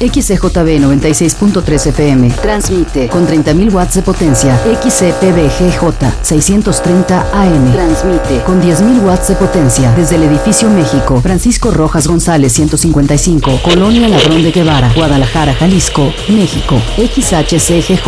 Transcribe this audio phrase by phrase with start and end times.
[0.00, 2.30] XCJB 96.3 FM.
[2.30, 4.56] Transmite con 30.000 watts de potencia.
[4.80, 7.72] XCPBGJ 630 AM.
[7.72, 11.20] Transmite con 10.000 watts de potencia desde el edificio México.
[11.20, 13.60] Francisco Rojas González 155.
[13.62, 14.92] Colonia Ladrón de Guevara.
[14.94, 16.80] Guadalajara, Jalisco, México.
[16.96, 17.98] XHCGJ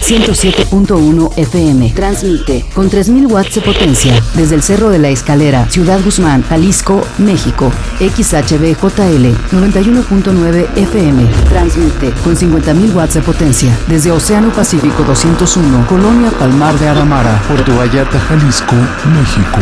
[0.00, 1.92] 107.1 FM.
[1.94, 5.68] Transmite con 3.000 watts de potencia desde el Cerro de la Escalera.
[5.68, 7.72] Ciudad Guzmán, Jalisco, México.
[7.98, 11.39] XHBJL 91.9 FM.
[11.48, 17.76] Transmite con 50.000 watts de potencia desde Océano Pacífico 201, Colonia Palmar de Aramara, Puerto
[17.76, 18.74] Vallarta, Jalisco,
[19.14, 19.60] México.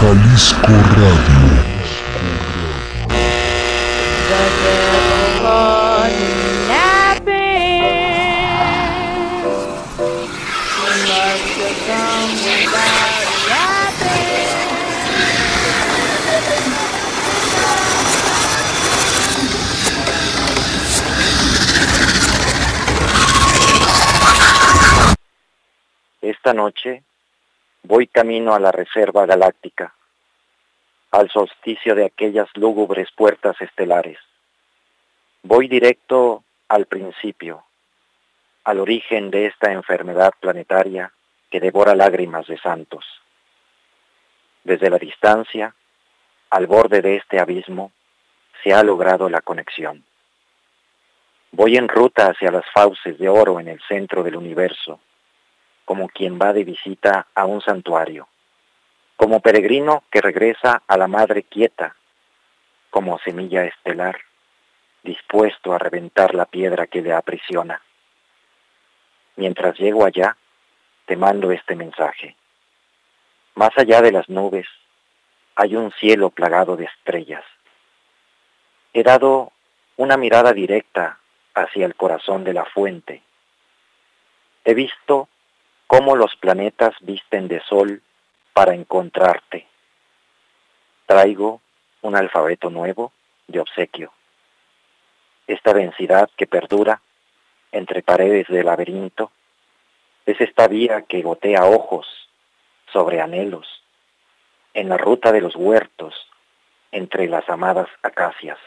[0.00, 1.77] Jalisco Radio.
[26.48, 27.02] Esta noche
[27.82, 29.92] voy camino a la Reserva Galáctica,
[31.10, 34.16] al solsticio de aquellas lúgubres puertas estelares.
[35.42, 37.64] Voy directo al principio,
[38.64, 41.12] al origen de esta enfermedad planetaria
[41.50, 43.04] que devora lágrimas de santos.
[44.64, 45.74] Desde la distancia,
[46.48, 47.92] al borde de este abismo,
[48.64, 50.02] se ha logrado la conexión.
[51.52, 54.98] Voy en ruta hacia las fauces de oro en el centro del universo,
[55.88, 58.28] como quien va de visita a un santuario,
[59.16, 61.96] como peregrino que regresa a la madre quieta,
[62.90, 64.18] como semilla estelar,
[65.02, 67.80] dispuesto a reventar la piedra que le aprisiona.
[69.36, 70.36] Mientras llego allá,
[71.06, 72.36] te mando este mensaje.
[73.54, 74.66] Más allá de las nubes,
[75.54, 77.44] hay un cielo plagado de estrellas.
[78.92, 79.52] He dado
[79.96, 81.18] una mirada directa
[81.54, 83.22] hacia el corazón de la fuente.
[84.66, 85.30] He visto
[85.88, 88.02] cómo los planetas visten de sol
[88.52, 89.66] para encontrarte.
[91.06, 91.60] Traigo
[92.02, 93.10] un alfabeto nuevo
[93.46, 94.12] de obsequio.
[95.46, 97.00] Esta densidad que perdura
[97.72, 99.32] entre paredes del laberinto
[100.26, 102.06] es esta vía que gotea ojos
[102.92, 103.66] sobre anhelos
[104.74, 106.28] en la ruta de los huertos
[106.92, 108.58] entre las amadas acacias,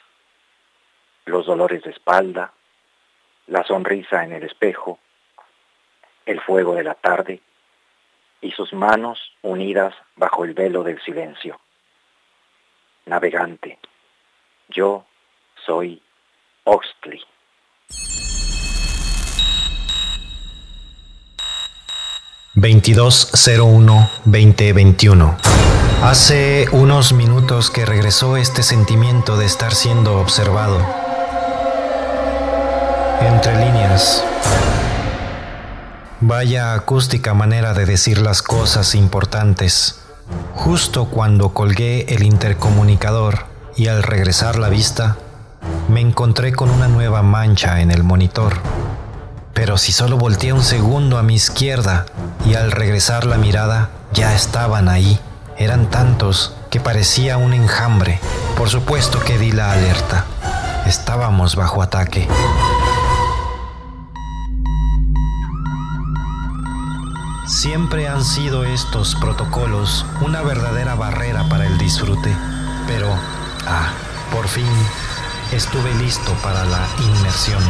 [1.26, 2.52] los dolores de espalda,
[3.46, 4.98] la sonrisa en el espejo,
[6.26, 7.40] el fuego de la tarde
[8.42, 11.58] y sus manos unidas bajo el velo del silencio.
[13.06, 13.80] Navegante,
[14.70, 15.06] yo
[15.66, 16.02] soy
[16.64, 17.22] Oxley.
[22.54, 25.38] ...2201-2021...
[26.04, 30.80] Hace unos minutos que regresó este sentimiento de estar siendo observado.
[33.22, 34.26] Entre líneas,
[36.24, 40.02] Vaya acústica manera de decir las cosas importantes.
[40.54, 43.46] Justo cuando colgué el intercomunicador
[43.76, 45.18] y al regresar la vista,
[45.90, 48.54] me encontré con una nueva mancha en el monitor.
[49.56, 52.06] Pero si solo volteé un segundo a mi izquierda
[52.46, 55.20] y al regresar la mirada, ya estaban ahí.
[55.58, 58.20] Eran tantos que parecía un enjambre.
[58.60, 60.26] Por supuesto que di la alerta.
[60.86, 62.28] Estábamos bajo ataque.
[67.52, 72.34] Siempre han sido estos protocolos una verdadera barrera para el disfrute,
[72.88, 73.14] pero,
[73.68, 73.92] ah,
[74.32, 74.72] por fin
[75.52, 77.62] estuve listo para la inmersión.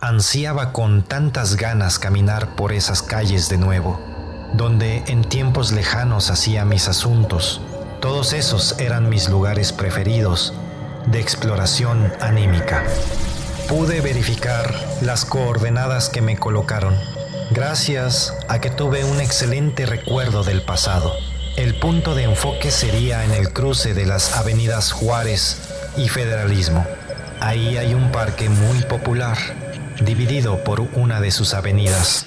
[0.00, 4.00] Ansiaba con tantas ganas caminar por esas calles de nuevo,
[4.54, 7.60] donde en tiempos lejanos hacía mis asuntos.
[8.00, 10.52] Todos esos eran mis lugares preferidos
[11.06, 12.84] de exploración anímica.
[13.68, 16.96] Pude verificar las coordenadas que me colocaron,
[17.50, 21.12] gracias a que tuve un excelente recuerdo del pasado.
[21.56, 25.58] El punto de enfoque sería en el cruce de las avenidas Juárez
[25.96, 26.86] y Federalismo.
[27.40, 29.36] Ahí hay un parque muy popular,
[30.02, 32.26] dividido por una de sus avenidas.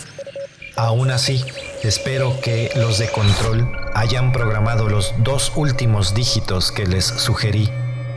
[0.76, 1.44] Aún así,
[1.84, 7.70] espero que los de control hayan programado los dos últimos dígitos que les sugerí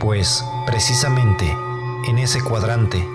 [0.03, 1.55] pues precisamente
[2.09, 3.07] en ese cuadrante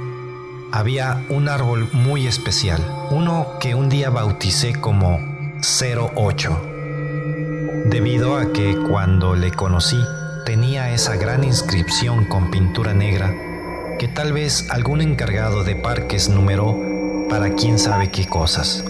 [0.72, 5.20] había un árbol muy especial, uno que un día bauticé como
[5.60, 6.62] 08,
[7.90, 10.02] debido a que cuando le conocí
[10.46, 13.34] tenía esa gran inscripción con pintura negra
[13.98, 16.74] que tal vez algún encargado de parques numeró
[17.28, 18.82] para quién sabe qué cosas.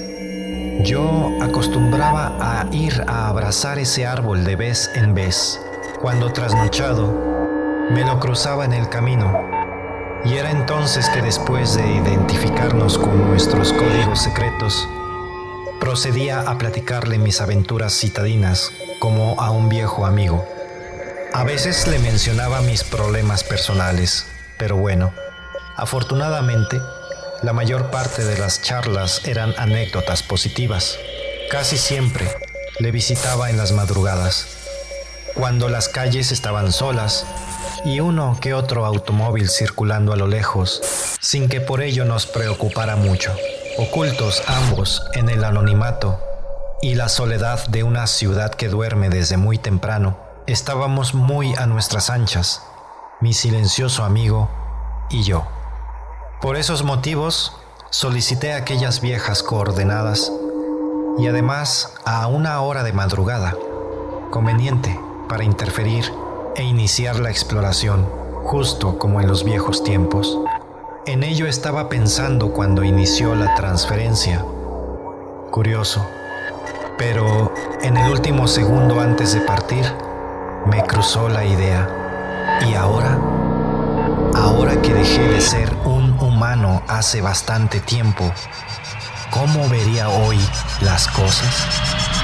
[0.85, 5.61] Yo acostumbraba a ir a abrazar ese árbol de vez en vez.
[6.00, 7.38] Cuando trasnochado,
[7.90, 9.49] me lo cruzaba en el camino.
[10.25, 14.87] Y era entonces que después de identificarnos con nuestros códigos secretos,
[15.81, 20.46] procedía a platicarle mis aventuras citadinas como a un viejo amigo.
[21.32, 24.26] A veces le mencionaba mis problemas personales,
[24.58, 25.12] pero bueno,
[25.76, 26.81] afortunadamente,
[27.43, 30.99] la mayor parte de las charlas eran anécdotas positivas.
[31.50, 32.29] Casi siempre
[32.81, 34.49] le visitaba en las madrugadas,
[35.35, 37.25] cuando las calles estaban solas
[37.85, 40.81] y uno que otro automóvil circulando a lo lejos,
[41.21, 43.35] sin que por ello nos preocupara mucho.
[43.79, 46.21] Ocultos ambos en el anonimato
[46.81, 52.11] y la soledad de una ciudad que duerme desde muy temprano, estábamos muy a nuestras
[52.11, 52.63] anchas,
[53.21, 54.49] mi silencioso amigo
[55.11, 55.47] y yo.
[56.41, 57.57] Por esos motivos,
[57.91, 60.33] solicité aquellas viejas coordenadas
[61.19, 63.57] y además a una hora de madrugada,
[64.31, 64.99] conveniente
[65.29, 66.13] para interferir
[66.59, 68.05] e iniciar la exploración,
[68.43, 70.37] justo como en los viejos tiempos.
[71.07, 74.45] En ello estaba pensando cuando inició la transferencia.
[75.53, 76.05] Curioso,
[76.99, 79.85] pero en el último segundo antes de partir,
[80.67, 82.59] me cruzó la idea.
[82.69, 83.21] ¿Y ahora?
[84.35, 88.25] Ahora que dejé de ser un humano hace bastante tiempo,
[89.31, 90.41] ¿cómo vería hoy
[90.81, 92.18] las cosas?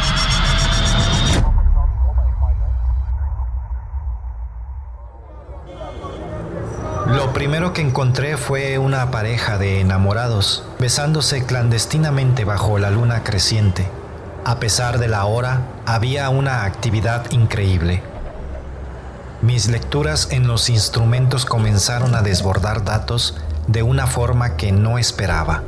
[7.15, 13.87] Lo primero que encontré fue una pareja de enamorados besándose clandestinamente bajo la luna creciente.
[14.45, 18.03] A pesar de la hora, había una actividad increíble.
[19.43, 23.37] Mis lecturas en los instrumentos comenzaron a desbordar datos
[23.69, 25.63] de una forma que no esperaba.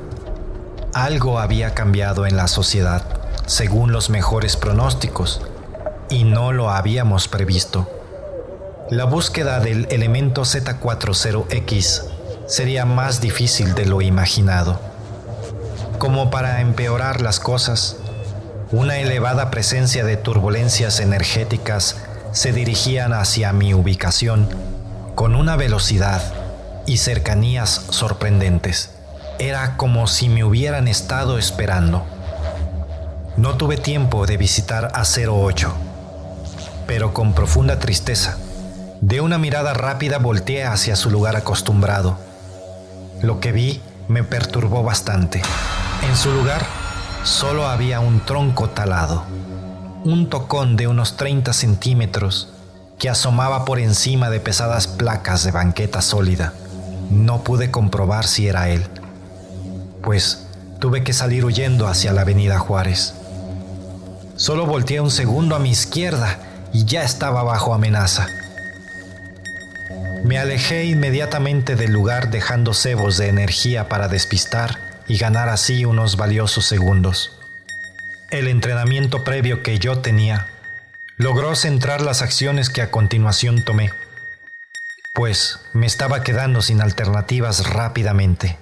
[0.94, 3.04] Algo había cambiado en la sociedad,
[3.46, 5.42] según los mejores pronósticos,
[6.10, 7.95] y no lo habíamos previsto.
[8.90, 12.04] La búsqueda del elemento Z40X
[12.46, 14.80] sería más difícil de lo imaginado.
[15.98, 17.96] Como para empeorar las cosas,
[18.70, 21.96] una elevada presencia de turbulencias energéticas
[22.30, 24.48] se dirigían hacia mi ubicación
[25.16, 26.22] con una velocidad
[26.86, 28.90] y cercanías sorprendentes.
[29.40, 32.06] Era como si me hubieran estado esperando.
[33.36, 35.74] No tuve tiempo de visitar a 08,
[36.86, 38.38] pero con profunda tristeza,
[39.00, 42.18] de una mirada rápida volteé hacia su lugar acostumbrado.
[43.22, 45.42] Lo que vi me perturbó bastante.
[46.08, 46.64] En su lugar
[47.24, 49.24] solo había un tronco talado
[50.06, 52.48] un tocón de unos 30 centímetros
[52.96, 56.52] que asomaba por encima de pesadas placas de banqueta sólida.
[57.10, 58.86] No pude comprobar si era él,
[60.04, 60.46] pues
[60.78, 63.14] tuve que salir huyendo hacia la avenida Juárez.
[64.36, 66.38] Solo volteé un segundo a mi izquierda
[66.72, 68.28] y ya estaba bajo amenaza.
[70.24, 76.16] Me alejé inmediatamente del lugar dejando cebos de energía para despistar y ganar así unos
[76.16, 77.32] valiosos segundos.
[78.30, 80.48] El entrenamiento previo que yo tenía
[81.16, 83.90] logró centrar las acciones que a continuación tomé,
[85.14, 88.58] pues me estaba quedando sin alternativas rápidamente.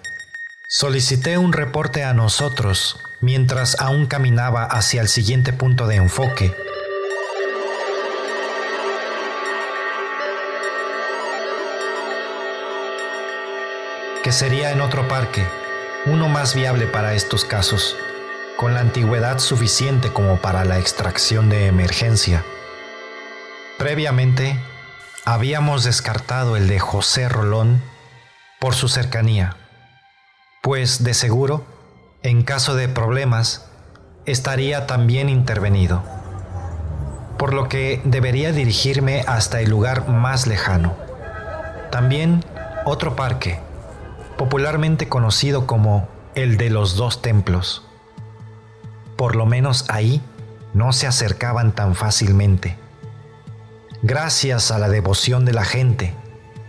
[0.69, 6.55] Solicité un reporte a nosotros mientras aún caminaba hacia el siguiente punto de enfoque.
[14.35, 15.47] Sería en otro parque,
[16.07, 17.97] uno más viable para estos casos
[18.57, 22.45] con la antigüedad suficiente como para la extracción de emergencia.
[23.79, 24.59] Previamente,
[25.25, 27.81] habíamos descartado el de José Rolón
[28.59, 29.57] por su cercanía,
[30.63, 31.65] pues de seguro,
[32.25, 33.67] en caso de problemas,
[34.27, 36.03] estaría también intervenido,
[37.39, 40.97] por lo que debería dirigirme hasta el lugar más lejano.
[41.93, 42.45] También
[42.85, 43.61] otro parque,
[44.37, 47.85] popularmente conocido como el de los dos templos
[49.17, 50.21] por lo menos ahí
[50.73, 52.77] no se acercaban tan fácilmente.
[54.03, 56.15] Gracias a la devoción de la gente,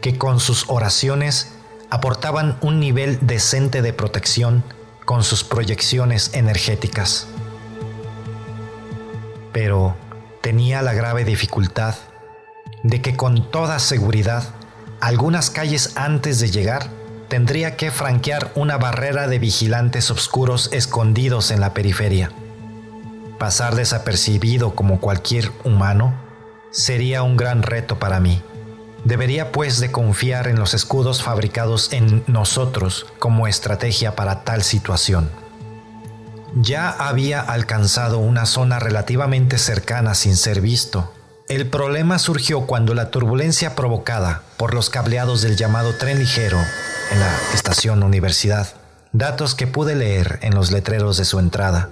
[0.01, 1.53] que con sus oraciones
[1.89, 4.63] aportaban un nivel decente de protección
[5.05, 7.27] con sus proyecciones energéticas.
[9.51, 9.95] Pero
[10.41, 11.95] tenía la grave dificultad
[12.84, 14.43] de que con toda seguridad
[15.00, 16.89] algunas calles antes de llegar
[17.27, 22.32] tendría que franquear una barrera de vigilantes oscuros escondidos en la periferia.
[23.39, 26.13] Pasar desapercibido como cualquier humano
[26.72, 28.41] sería un gran reto para mí.
[29.03, 35.29] Debería pues de confiar en los escudos fabricados en nosotros como estrategia para tal situación.
[36.55, 41.12] ya había alcanzado una zona relativamente cercana sin ser visto.
[41.48, 46.58] El problema surgió cuando la turbulencia provocada por los cableados del llamado tren ligero
[47.12, 48.70] en la estación Universidad,
[49.12, 51.90] datos que pude leer en los letreros de su entrada,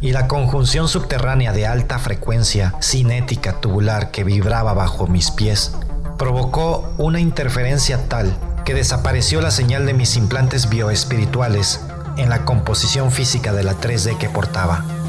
[0.00, 5.72] y la conjunción subterránea de alta frecuencia cinética tubular que vibraba bajo mis pies,
[6.16, 11.82] provocó una interferencia tal que desapareció la señal de mis implantes bioespirituales
[12.16, 15.01] en la composición física de la 3D que portaba.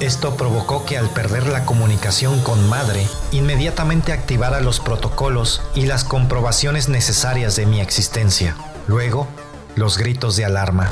[0.00, 6.04] Esto provocó que al perder la comunicación con madre, inmediatamente activara los protocolos y las
[6.04, 8.56] comprobaciones necesarias de mi existencia.
[8.86, 9.28] Luego,
[9.76, 10.88] los gritos de alarma.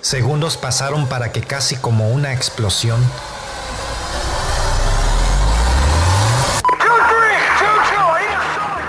[0.00, 2.98] Segundos pasaron para que casi como una explosión,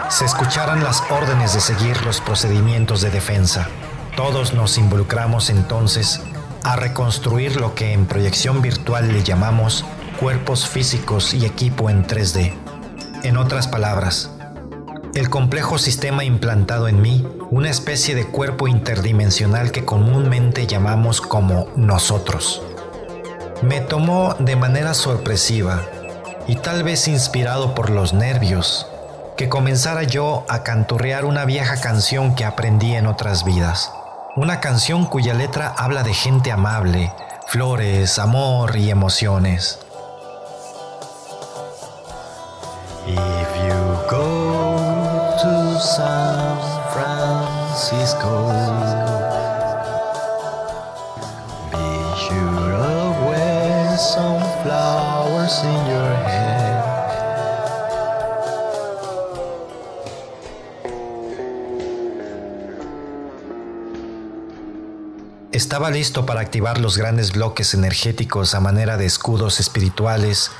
[0.07, 3.67] se escucharan las órdenes de seguir los procedimientos de defensa.
[4.15, 6.21] Todos nos involucramos entonces
[6.63, 9.85] a reconstruir lo que en proyección virtual le llamamos
[10.19, 12.53] cuerpos físicos y equipo en 3D.
[13.23, 14.29] En otras palabras,
[15.15, 21.67] el complejo sistema implantado en mí, una especie de cuerpo interdimensional que comúnmente llamamos como
[21.75, 22.61] nosotros.
[23.61, 25.83] Me tomó de manera sorpresiva
[26.47, 28.87] y tal vez inspirado por los nervios
[29.37, 33.91] que comenzara yo a canturrear una vieja canción que aprendí en otras vidas.
[34.37, 37.11] Una canción cuya letra habla de gente amable,
[37.47, 39.77] flores, amor y emociones.
[43.05, 46.57] If you go to San
[46.93, 48.47] Francisco,
[51.71, 51.87] be
[52.25, 56.30] sure of wear some flowers in your hair.
[65.71, 70.51] Estaba listo para activar los grandes bloques energéticos a manera de escudos espirituales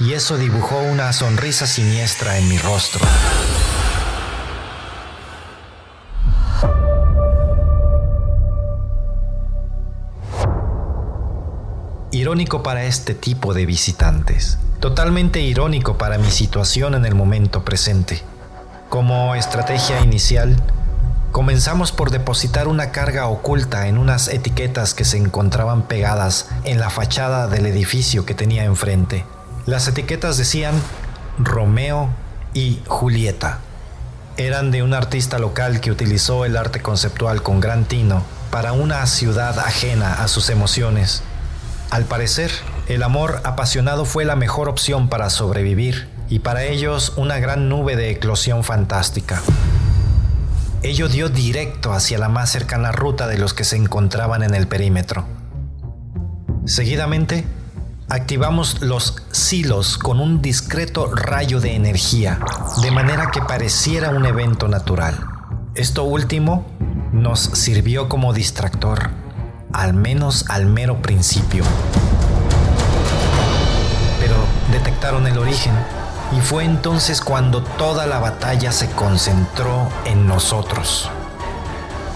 [0.00, 3.04] y eso dibujó una sonrisa siniestra en mi rostro.
[12.10, 18.22] Irónico para este tipo de visitantes, totalmente irónico para mi situación en el momento presente.
[18.88, 20.56] Como estrategia inicial,
[21.34, 26.90] Comenzamos por depositar una carga oculta en unas etiquetas que se encontraban pegadas en la
[26.90, 29.26] fachada del edificio que tenía enfrente.
[29.66, 30.80] Las etiquetas decían
[31.36, 32.10] Romeo
[32.52, 33.58] y Julieta.
[34.36, 38.22] Eran de un artista local que utilizó el arte conceptual con gran tino
[38.52, 41.24] para una ciudad ajena a sus emociones.
[41.90, 42.52] Al parecer,
[42.86, 47.96] el amor apasionado fue la mejor opción para sobrevivir y para ellos una gran nube
[47.96, 49.42] de eclosión fantástica.
[50.84, 54.68] Ello dio directo hacia la más cercana ruta de los que se encontraban en el
[54.68, 55.24] perímetro.
[56.66, 57.46] Seguidamente,
[58.10, 62.38] activamos los silos con un discreto rayo de energía,
[62.82, 65.24] de manera que pareciera un evento natural.
[65.74, 66.66] Esto último
[67.12, 69.08] nos sirvió como distractor,
[69.72, 71.64] al menos al mero principio.
[74.20, 74.36] Pero
[74.70, 75.72] detectaron el origen
[76.32, 81.10] y fue entonces cuando toda la batalla se concentró en nosotros.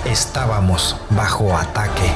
[0.05, 2.13] Estábamos bajo ataque.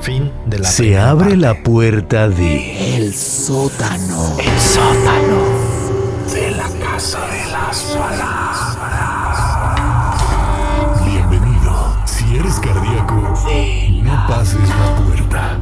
[0.00, 4.36] Fin de la Se abre la puerta de El sótano.
[4.38, 5.38] El sótano
[6.32, 8.76] de la casa de las palabras.
[11.06, 11.96] Bienvenido.
[12.04, 13.34] Si eres cardíaco,
[14.14, 15.58] no pases la puerta.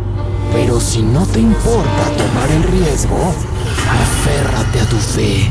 [0.52, 3.34] Pero si no te importa tomar el riesgo,
[4.02, 5.50] aférrate a tu fe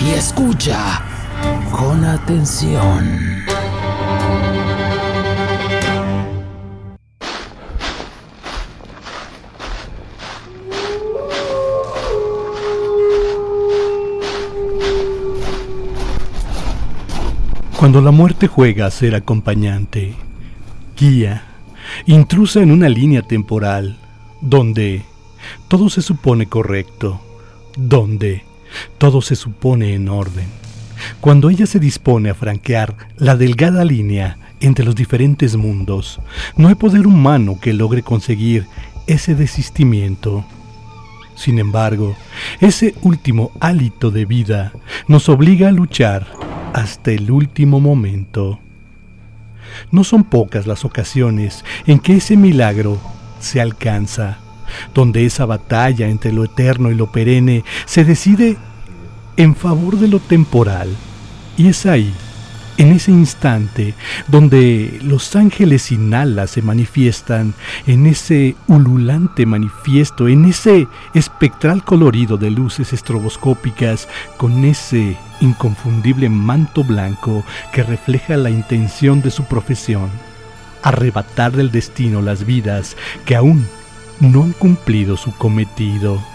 [0.00, 1.02] y escucha
[1.70, 3.44] con atención.
[17.78, 20.14] Cuando la muerte juega a ser acompañante,
[20.98, 21.49] guía,
[22.06, 23.98] intrusa en una línea temporal,
[24.40, 25.02] donde
[25.68, 27.20] todo se supone correcto,
[27.76, 28.44] donde
[28.98, 30.46] todo se supone en orden.
[31.20, 36.20] Cuando ella se dispone a franquear la delgada línea entre los diferentes mundos,
[36.56, 38.66] no hay poder humano que logre conseguir
[39.06, 40.44] ese desistimiento.
[41.34, 42.16] Sin embargo,
[42.60, 44.72] ese último hálito de vida
[45.08, 46.26] nos obliga a luchar
[46.74, 48.60] hasta el último momento.
[49.90, 53.00] No son pocas las ocasiones en que ese milagro
[53.40, 54.38] se alcanza,
[54.94, 58.56] donde esa batalla entre lo eterno y lo perenne se decide
[59.36, 60.88] en favor de lo temporal.
[61.56, 62.14] Y es ahí
[62.80, 63.92] en ese instante
[64.26, 67.52] donde los ángeles sin alas se manifiestan,
[67.86, 74.08] en ese ululante manifiesto, en ese espectral colorido de luces estroboscópicas,
[74.38, 77.44] con ese inconfundible manto blanco
[77.74, 80.08] que refleja la intención de su profesión,
[80.82, 82.96] arrebatar del destino las vidas
[83.26, 83.66] que aún
[84.20, 86.29] no han cumplido su cometido.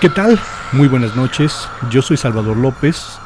[0.00, 0.40] ¿Qué tal?
[0.72, 1.68] Muy buenas noches.
[1.90, 3.18] Yo soy Salvador López.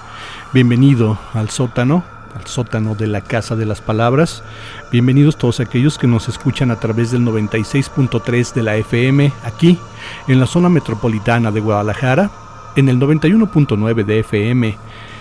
[0.52, 2.02] Bienvenido al sótano,
[2.34, 4.42] al sótano de la Casa de las Palabras.
[4.90, 9.78] Bienvenidos todos aquellos que nos escuchan a través del 96.3 de la FM aquí
[10.26, 12.32] en la zona metropolitana de Guadalajara,
[12.74, 14.76] en el 91.9 de FM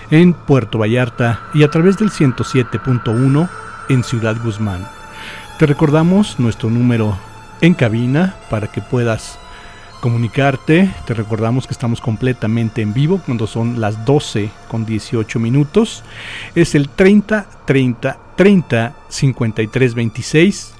[0.09, 3.47] en Puerto Vallarta y a través del 107.1
[3.89, 4.87] en Ciudad Guzmán.
[5.59, 7.15] Te recordamos nuestro número
[7.61, 9.37] en cabina para que puedas
[10.03, 10.93] comunicarte.
[11.07, 16.03] Te recordamos que estamos completamente en vivo cuando son las 12 con 18 minutos.
[16.55, 20.73] Es el 30 30 30 53 26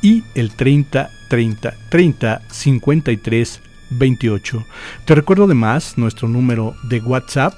[0.00, 3.60] y el 30 30 30 53
[3.90, 4.64] 28.
[5.04, 7.52] Te recuerdo además nuestro número de WhatsApp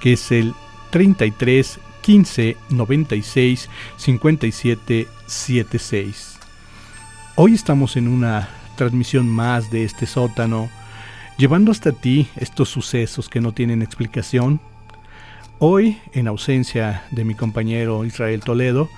[0.00, 0.54] que es el
[0.88, 6.38] 33 15 96 57 76.
[7.34, 10.68] Hoy estamos en una transmisión más de este sótano,
[11.36, 14.60] llevando hasta ti estos sucesos que no tienen explicación.
[15.58, 18.88] Hoy, en ausencia de mi compañero Israel Toledo,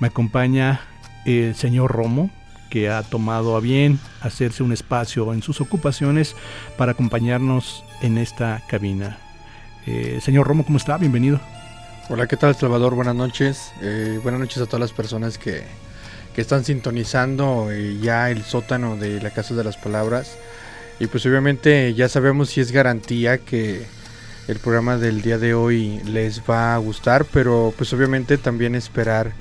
[0.00, 0.80] me acompaña
[1.24, 2.30] el señor Romo,
[2.70, 6.34] que ha tomado a bien hacerse un espacio en sus ocupaciones
[6.76, 9.18] para acompañarnos en esta cabina.
[9.86, 10.96] Eh, señor Romo, ¿cómo está?
[10.98, 11.40] Bienvenido.
[12.08, 12.94] Hola, ¿qué tal Salvador?
[12.94, 13.72] Buenas noches.
[13.80, 15.64] Eh, buenas noches a todas las personas que,
[16.34, 20.36] que están sintonizando eh, ya el sótano de la Casa de las Palabras.
[20.98, 23.86] Y pues obviamente ya sabemos si es garantía que
[24.48, 29.32] el programa del día de hoy les va a gustar, pero pues obviamente también esperar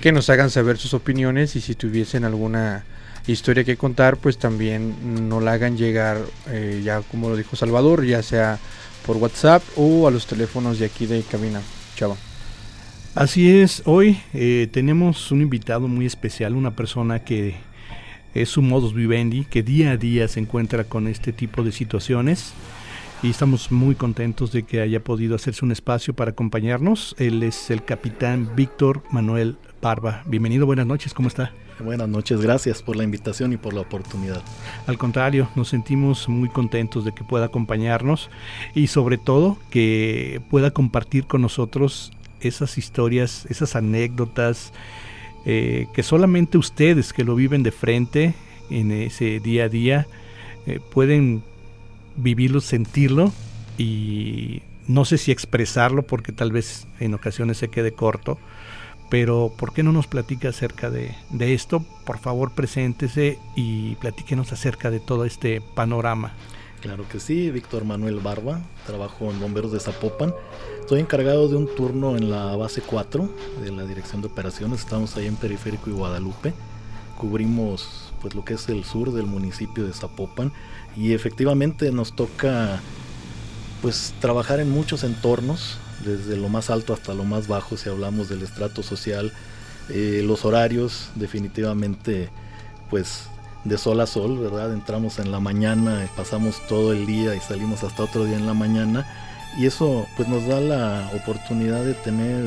[0.00, 2.84] que nos hagan saber sus opiniones y si tuviesen alguna
[3.26, 8.04] historia que contar, pues también nos la hagan llegar, eh, ya como lo dijo Salvador,
[8.04, 8.58] ya sea
[9.04, 11.60] por WhatsApp o a los teléfonos de aquí de cabina.
[11.96, 12.16] Chava.
[13.16, 17.54] Así es, hoy eh, tenemos un invitado muy especial, una persona que
[18.34, 22.52] es su modus vivendi, que día a día se encuentra con este tipo de situaciones
[23.22, 27.16] y estamos muy contentos de que haya podido hacerse un espacio para acompañarnos.
[27.18, 30.22] Él es el capitán Víctor Manuel Barba.
[30.26, 31.52] Bienvenido, buenas noches, ¿cómo está?
[31.82, 34.42] Buenas noches, gracias por la invitación y por la oportunidad.
[34.86, 38.28] Al contrario, nos sentimos muy contentos de que pueda acompañarnos
[38.74, 44.72] y sobre todo que pueda compartir con nosotros esas historias, esas anécdotas
[45.44, 48.34] eh, que solamente ustedes que lo viven de frente
[48.68, 50.06] en ese día a día
[50.66, 51.42] eh, pueden
[52.16, 53.32] vivirlo, sentirlo
[53.78, 58.38] y no sé si expresarlo porque tal vez en ocasiones se quede corto,
[59.08, 61.84] pero ¿por qué no nos platica acerca de, de esto?
[62.04, 66.34] Por favor, preséntese y platíquenos acerca de todo este panorama.
[66.86, 70.32] Claro que sí, Víctor Manuel Barba, trabajo en Bomberos de Zapopan.
[70.78, 73.28] Estoy encargado de un turno en la base 4
[73.60, 74.82] de la Dirección de Operaciones.
[74.82, 76.54] Estamos ahí en Periférico y Guadalupe.
[77.18, 80.52] Cubrimos pues lo que es el sur del municipio de Zapopan
[80.96, 82.80] y efectivamente nos toca
[83.82, 88.28] pues trabajar en muchos entornos, desde lo más alto hasta lo más bajo si hablamos
[88.28, 89.32] del estrato social.
[89.88, 92.30] Eh, los horarios definitivamente
[92.90, 93.28] pues
[93.66, 94.72] de sol a sol, ¿verdad?
[94.72, 98.54] Entramos en la mañana, pasamos todo el día y salimos hasta otro día en la
[98.54, 99.06] mañana.
[99.58, 102.44] Y eso pues nos da la oportunidad de tener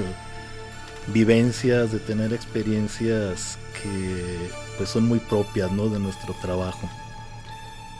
[1.08, 5.90] vivencias, de tener experiencias que pues son muy propias, ¿no?
[5.90, 6.90] De nuestro trabajo.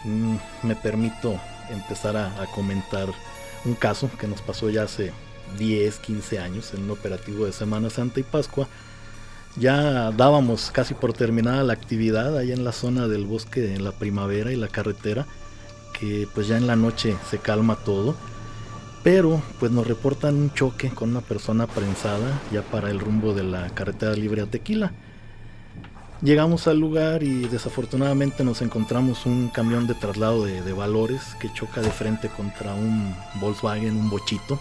[0.06, 3.10] Mm, me permito empezar a, a comentar
[3.66, 5.12] un caso que nos pasó ya hace
[5.58, 8.68] 10, 15 años en un operativo de Semana Santa y Pascua
[9.58, 13.92] ya dábamos casi por terminada la actividad ahí en la zona del bosque en la
[13.92, 15.26] primavera y la carretera,
[16.00, 18.16] que pues ya en la noche se calma todo.
[19.04, 23.44] Pero pues nos reportan un choque con una persona prensada ya para el rumbo de
[23.44, 24.92] la carretera libre a Tequila.
[26.22, 31.52] Llegamos al lugar y desafortunadamente nos encontramos un camión de traslado de, de valores que
[31.54, 34.60] choca de frente contra un Volkswagen, un bochito,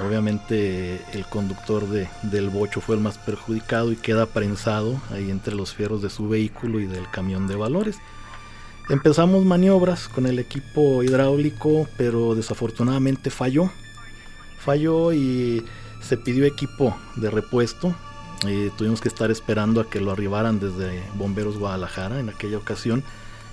[0.00, 5.54] Obviamente el conductor de, del bocho fue el más perjudicado y queda prensado ahí entre
[5.54, 7.98] los fierros de su vehículo y del camión de valores.
[8.90, 13.70] Empezamos maniobras con el equipo hidráulico, pero desafortunadamente falló.
[14.58, 15.64] Falló y
[16.02, 17.94] se pidió equipo de repuesto.
[18.46, 23.02] Eh, tuvimos que estar esperando a que lo arribaran desde Bomberos Guadalajara en aquella ocasión.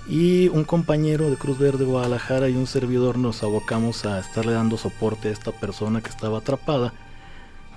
[0.08, 4.76] Y un compañero de Cruz Verde Guadalajara y un servidor nos abocamos a estarle dando
[4.76, 6.92] soporte a esta persona que estaba atrapada.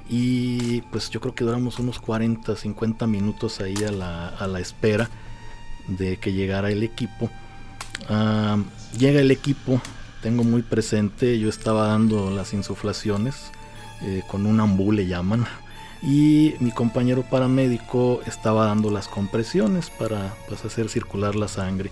[0.09, 4.59] Y pues yo creo que duramos unos 40, 50 minutos ahí a la, a la
[4.59, 5.09] espera
[5.87, 7.29] de que llegara el equipo.
[8.09, 8.57] Ah,
[8.97, 9.81] llega el equipo,
[10.21, 13.51] tengo muy presente, yo estaba dando las insuflaciones
[14.01, 15.45] eh, con un ambú le llaman.
[16.01, 21.91] Y mi compañero paramédico estaba dando las compresiones para pues, hacer circular la sangre.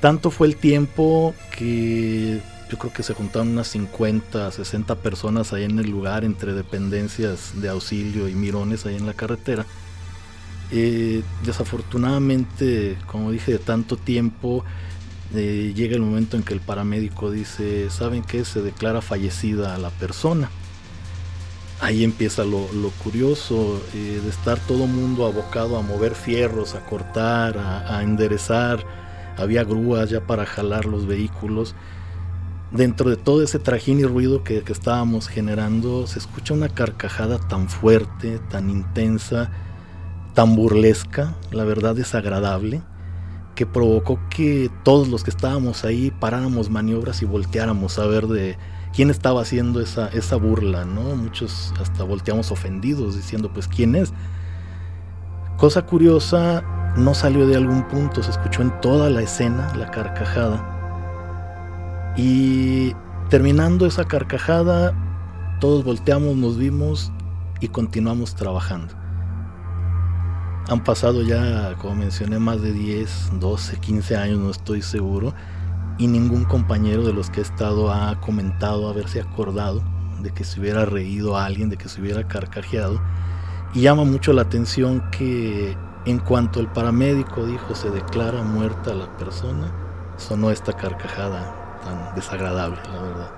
[0.00, 5.64] Tanto fue el tiempo que yo creo que se juntaron unas 50, 60 personas ahí
[5.64, 9.64] en el lugar, entre dependencias de auxilio y mirones ahí en la carretera.
[10.72, 14.64] Eh, desafortunadamente, como dije, de tanto tiempo,
[15.34, 18.44] eh, llega el momento en que el paramédico dice, ¿saben qué?
[18.44, 20.50] Se declara fallecida a la persona.
[21.80, 22.68] Ahí empieza lo,
[23.02, 28.84] curioso eh, de estar todo mundo abocado a mover fierros, a cortar, a, enderezar.
[29.36, 31.74] Había grúas ya para jalar los vehículos.
[32.70, 37.68] Dentro de todo ese trajín y ruido que, estábamos generando, se escucha una carcajada tan
[37.68, 39.50] fuerte, tan intensa,
[40.34, 42.82] tan burlesca, la verdad desagradable,
[43.54, 48.58] que provocó que todos los que estábamos ahí paráramos maniobras y volteáramos a ver de,
[48.96, 51.14] quién estaba haciendo esa, esa burla, ¿no?
[51.16, 54.14] Muchos hasta volteamos ofendidos diciendo, pues, ¿quién es?
[55.58, 56.64] Cosa curiosa,
[56.96, 62.14] no salió de algún punto, se escuchó en toda la escena la carcajada.
[62.16, 62.94] Y
[63.28, 64.94] terminando esa carcajada,
[65.60, 67.12] todos volteamos, nos vimos
[67.60, 68.94] y continuamos trabajando.
[70.68, 75.32] Han pasado ya, como mencioné, más de 10, 12, 15 años, no estoy seguro
[75.98, 79.82] y ningún compañero de los que he estado ha comentado haberse acordado
[80.22, 83.00] de que se hubiera reído a alguien, de que se hubiera carcajeado.
[83.74, 89.06] Y llama mucho la atención que en cuanto el paramédico dijo se declara muerta la
[89.16, 89.70] persona,
[90.16, 93.30] sonó esta carcajada tan desagradable, la verdad.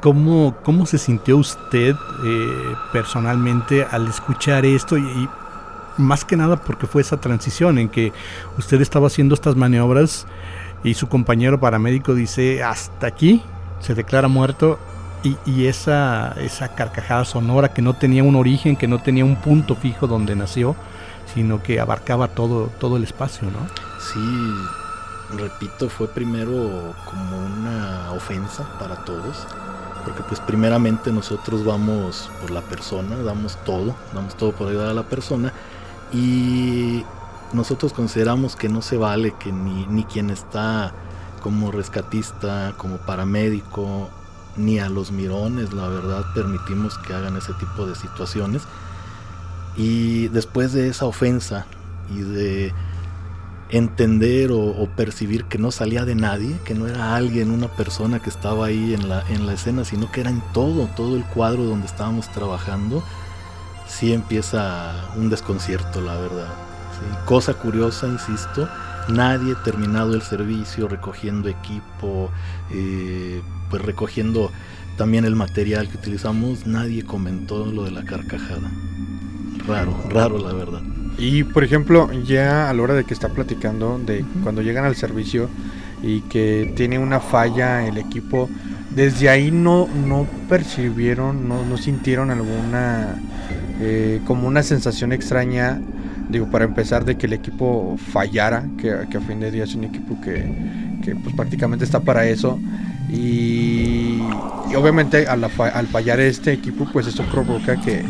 [0.00, 4.96] ¿Cómo, cómo se sintió usted eh, personalmente al escuchar esto?
[4.96, 5.28] y
[5.98, 8.12] más que nada porque fue esa transición en que
[8.58, 10.26] usted estaba haciendo estas maniobras
[10.84, 13.42] y su compañero paramédico dice hasta aquí,
[13.80, 14.78] se declara muerto
[15.44, 19.74] y, esa, esa carcajada sonora que no tenía un origen, que no tenía un punto
[19.74, 20.76] fijo donde nació,
[21.34, 23.58] sino que abarcaba todo, todo el espacio, ¿no?
[23.98, 29.46] Sí, repito, fue primero como una ofensa para todos,
[30.04, 34.94] porque pues primeramente nosotros vamos por la persona, damos todo, damos todo por ayudar a
[34.94, 35.52] la persona,
[36.12, 37.04] y
[37.52, 40.92] nosotros consideramos que no se vale que ni, ni quien está
[41.42, 44.10] como rescatista, como paramédico,
[44.56, 48.62] ni a los mirones, la verdad, permitimos que hagan ese tipo de situaciones.
[49.76, 51.66] Y después de esa ofensa
[52.14, 52.72] y de
[53.68, 58.30] entender o, percibir que no salía de nadie, que no era alguien, una persona que
[58.30, 61.64] estaba ahí en la, en la escena, sino que era en todo, todo el cuadro
[61.64, 63.02] donde estábamos trabajando,
[63.88, 66.48] sí empieza un desconcierto, la verdad.
[67.24, 68.68] Cosa curiosa, insisto,
[69.08, 72.30] nadie terminado el servicio recogiendo equipo,
[72.70, 74.50] eh, pues recogiendo
[74.96, 78.70] también el material que utilizamos, nadie comentó lo de la carcajada.
[79.66, 80.80] Raro, raro la verdad.
[81.18, 84.96] Y por ejemplo, ya a la hora de que está platicando, de cuando llegan al
[84.96, 85.48] servicio
[86.02, 88.48] y que tiene una falla el equipo,
[88.94, 93.20] desde ahí no, no percibieron, no, no sintieron alguna,
[93.80, 95.80] eh, como una sensación extraña
[96.28, 99.84] digo, para empezar, de que el equipo fallara, que, a fin de día es un
[99.84, 102.58] equipo que, pues prácticamente está para eso.
[103.10, 104.18] Y,
[104.76, 108.04] obviamente al, al, fallar este equipo, pues eso provoca que,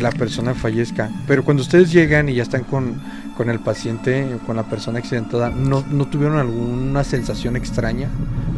[0.00, 1.10] la persona fallezca.
[1.26, 3.00] Pero cuando ustedes llegan y ya están con,
[3.36, 8.08] con el paciente, con la persona accidentada, ¿no, ¿no tuvieron alguna sensación extraña?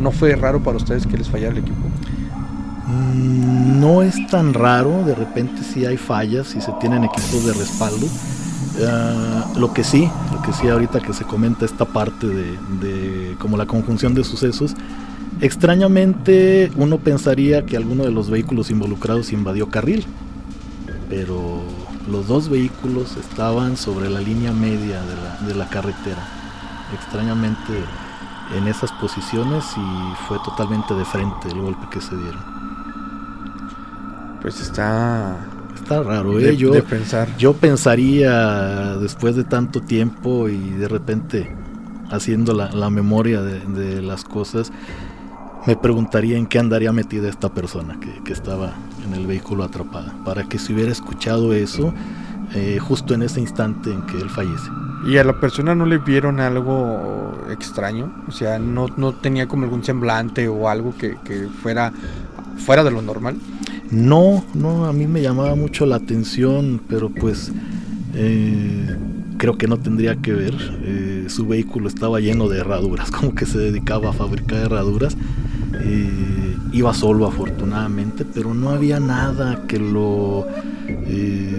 [0.00, 1.78] ¿No fue raro para ustedes que les fallara el equipo?
[2.86, 7.52] Mm, no es tan raro, de repente sí hay fallas y se tienen equipos de
[7.52, 8.06] respaldo,
[8.86, 13.56] Ah, lo que sí, lo que sí ahorita que se comenta esta parte de, como
[13.56, 14.74] la conjunción de sucesos,
[15.40, 20.04] extrañamente uno pensaría que alguno de los vehículos involucrados invadió carril,
[21.08, 21.62] pero
[22.10, 26.22] los dos vehículos estaban sobre la línea media de la, de la carretera,
[26.94, 27.72] extrañamente
[28.56, 32.58] en esas posiciones y fue totalmente de frente el golpe que se dieron.
[34.40, 35.36] Pues está
[35.74, 36.56] está raro, ¿eh?
[36.56, 37.28] yo, pensar.
[37.38, 41.56] yo pensaría después de tanto tiempo y de repente
[42.10, 44.72] haciendo la, memoria de, las cosas,
[45.66, 48.72] me preguntaría en qué andaría metida esta persona que, que estaba
[49.06, 51.92] en el vehículo atrapada, para que se hubiera escuchado eso
[52.54, 54.70] eh, justo en ese instante en que él fallece.
[55.06, 58.10] ¿Y a la persona no le vieron algo extraño?
[58.26, 61.92] O sea, no, no tenía como algún semblante o algo que, que fuera
[62.58, 63.36] fuera de lo normal.
[63.90, 67.52] No, no, a mí me llamaba mucho la atención, pero pues
[68.14, 68.96] eh,
[69.38, 70.54] creo que no tendría que ver.
[70.82, 75.16] Eh, su vehículo estaba lleno de herraduras, como que se dedicaba a fabricar herraduras.
[75.74, 80.46] Eh, iba solo afortunadamente, pero no había nada que lo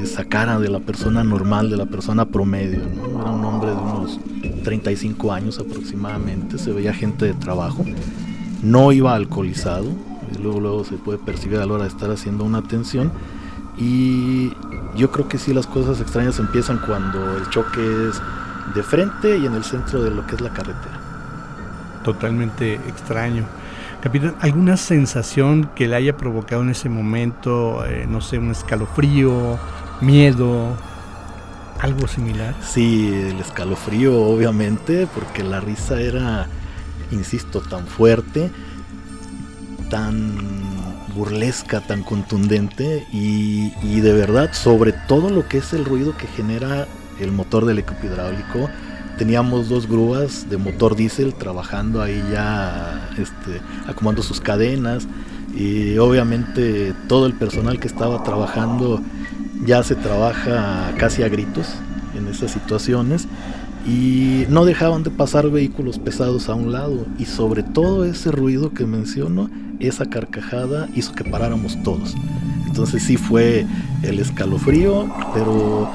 [0.06, 2.82] sacara de la persona normal, de la persona promedio.
[2.82, 4.20] Era un hombre de unos
[4.64, 7.86] 35 años aproximadamente, se veía gente de trabajo,
[8.64, 9.88] no iba alcoholizado,
[10.42, 13.12] luego, luego se puede percibir a la hora de estar haciendo una atención.
[13.78, 14.52] Y
[14.96, 18.22] yo creo que sí las cosas extrañas empiezan cuando el choque es
[18.76, 21.00] de frente y en el centro de lo que es la carretera.
[22.04, 23.46] Totalmente extraño.
[24.02, 29.60] Capitán, ¿alguna sensación que le haya provocado en ese momento, eh, no sé, un escalofrío,
[30.02, 30.78] miedo,
[31.80, 32.56] algo similar?
[32.62, 36.48] Sí, el escalofrío obviamente, porque la risa era,
[37.12, 38.52] insisto, tan fuerte
[39.90, 40.38] tan
[41.16, 46.88] burlesca, tan contundente y, de verdad sobre todo lo que es el ruido que genera
[47.20, 48.70] el motor del equipo hidráulico.
[49.20, 55.10] Teníamos dos grúas de motor diésel trabajando ahí ya este, acomodando sus cadenas
[55.54, 59.02] y obviamente todo el personal que estaba trabajando
[59.66, 61.68] ya se trabaja casi a gritos
[62.18, 63.28] en esas situaciones
[63.86, 68.74] y no dejaban de pasar vehículos pesados a un lado y sobre todo ese ruido
[68.74, 69.50] que menciono
[69.82, 72.16] esa carcajada hizo que paráramos todos.
[72.68, 73.66] Entonces sí fue
[74.02, 75.90] el escalofrío, pero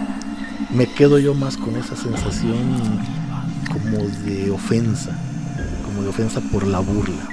[0.74, 2.58] me quedo yo más con esa sensación
[3.72, 5.16] como de ofensa,
[5.84, 7.28] como de ofensa por la burla.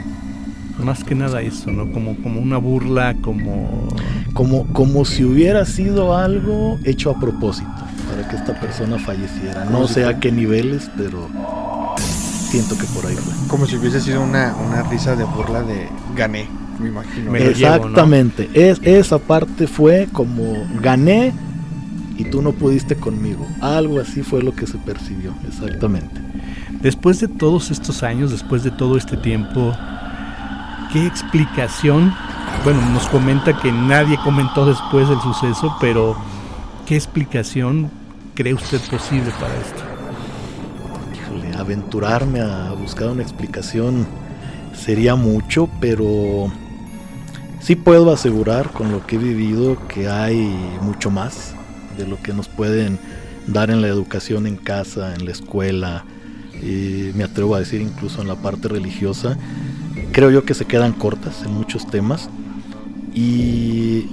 [0.80, 1.92] Más que nada eso, ¿no?
[1.92, 3.88] Como, como una burla, como...
[4.34, 4.66] como...
[4.68, 7.70] Como si hubiera sido algo hecho a propósito,
[8.10, 9.66] para que esta persona falleciera.
[9.66, 11.28] No sé a qué niveles, pero
[12.50, 13.34] siento que por ahí fue.
[13.48, 16.48] Como si hubiese sido una, una risa de burla de gané,
[16.80, 17.36] me imagino.
[17.36, 21.34] Exactamente, es, esa parte fue como gané
[22.22, 23.48] y tú no pudiste conmigo.
[23.62, 26.22] Algo así fue lo que se percibió, exactamente.
[26.82, 29.76] Después de todos estos años, después de todo este tiempo,
[30.94, 32.14] ¿qué explicación?
[32.64, 36.16] Bueno, nos comenta que nadie comentó después del suceso, pero
[36.86, 37.90] ¿qué explicación
[38.36, 39.82] cree usted posible para esto?
[41.58, 44.08] aventurarme a buscar una explicación
[44.74, 46.52] sería mucho, pero
[47.60, 51.54] sí puedo asegurar con lo que he vivido que hay mucho más
[51.98, 53.00] de lo que nos pueden
[53.48, 56.06] dar en la educación en casa, en la escuela,
[56.62, 59.38] me atrevo a decir incluso en la parte religiosa.
[60.12, 62.30] Creo yo que se quedan cortas en muchos temas
[63.14, 64.08] y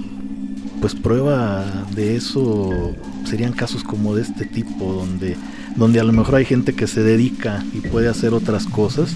[0.81, 5.35] pues prueba de eso serían casos como de este tipo donde
[5.75, 9.15] donde a lo mejor hay gente que se dedica y puede hacer otras cosas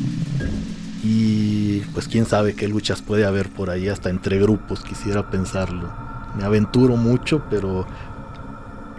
[1.03, 5.89] y pues quién sabe qué luchas puede haber por ahí hasta entre grupos, quisiera pensarlo.
[6.37, 7.85] Me aventuro mucho, pero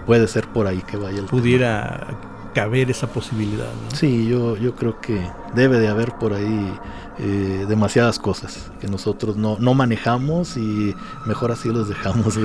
[0.06, 2.06] puede ser por ahí que vaya el pudiera
[2.54, 3.70] caber esa posibilidad.
[3.92, 5.20] Sí, yo, yo creo que
[5.54, 6.78] debe de haber por ahí
[7.18, 10.94] eh, demasiadas cosas que nosotros no, no manejamos y
[11.26, 12.38] mejor así los dejamos.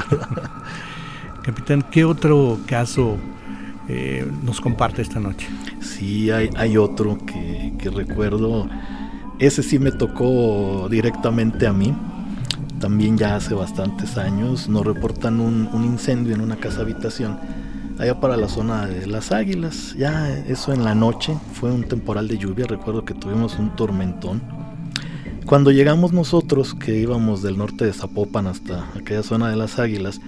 [1.44, 3.18] Capitán, ¿qué otro caso
[3.92, 5.48] eh, nos comparte esta noche.
[5.82, 8.70] Sí, hay, hay otro que, recuerdo.
[9.40, 11.96] Ese sí me tocó directamente a mí.
[12.80, 17.38] También ya hace bastantes años nos reportan un, incendio en una casa habitación
[17.98, 19.96] allá para la zona de las águilas.
[19.98, 22.66] Ya eso en la noche fue un temporal de lluvia.
[22.68, 24.42] Recuerdo que tuvimos un tormentón.
[25.46, 30.22] Cuando llegamos nosotros, que íbamos del norte de Zapopan hasta aquella zona de las águilas,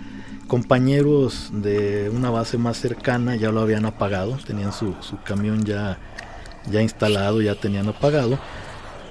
[0.48, 5.98] compañeros de una base más cercana ya lo habían apagado, tenían su, camión ya,
[6.70, 8.38] ya instalado, ya tenían apagado.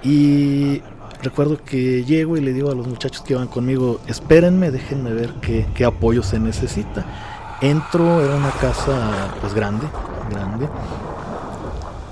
[0.02, 0.82] Y
[1.22, 5.34] recuerdo que llego y le digo a los muchachos que iban conmigo, espérenme, déjenme ver
[5.40, 7.58] qué, qué apoyo se necesita.
[7.60, 9.86] Entro, era una casa pues grande,
[10.30, 10.68] grande.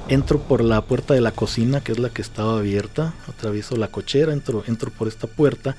[0.09, 3.89] Entro por la puerta de la cocina, que es la que estaba abierta, atravieso la
[3.89, 5.77] cochera, entro, entro por esta puerta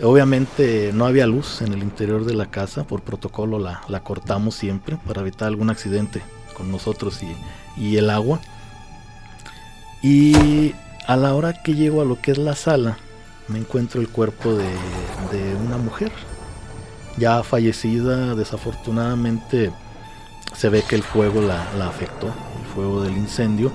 [0.00, 4.96] Obviamente no había luz en el interior de la casa, por protocolo la, cortamos siempre
[5.06, 6.22] para evitar algún accidente
[6.56, 7.20] con nosotros
[7.76, 8.40] y, el agua.
[10.02, 10.74] Y
[11.12, 12.96] a la hora que llego a lo que es la sala,
[13.48, 14.64] me encuentro el cuerpo de,
[15.62, 16.10] una mujer,
[17.18, 19.72] ya fallecida, desafortunadamente
[20.56, 23.70] se ve que el fuego la, la afectó, el fuego del incendio,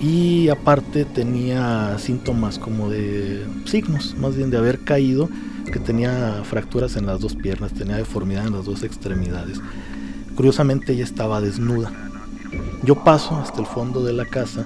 [0.00, 5.28] y aparte tenía síntomas como de signos, más bien de haber caído,
[5.70, 9.60] que tenía fracturas en las dos piernas, tenía deformidad en las dos extremidades.
[10.34, 11.92] Curiosamente ella estaba desnuda.
[12.82, 14.64] Yo paso hasta el fondo de la casa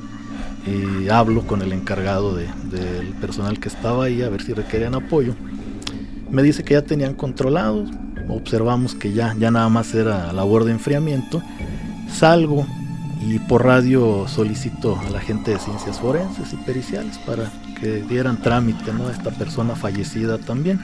[0.66, 5.34] y hablo con el encargado del personal que estaba ahí a ver si requerían apoyo.
[6.30, 7.84] Me dice que ya tenían controlado,
[8.28, 11.42] observamos que ya, ya nada más era labor de enfriamiento.
[12.10, 12.66] Salgo
[13.20, 17.50] y por radio solicito a la gente de ciencias forenses y periciales para
[17.80, 20.80] que dieran trámite a esta persona fallecida también.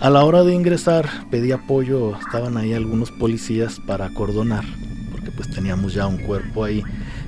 [0.00, 4.64] A la hora de ingresar pedí apoyo, estaban ahí algunos policías para acordonar,
[5.12, 6.82] porque pues teníamos ya un cuerpo ahí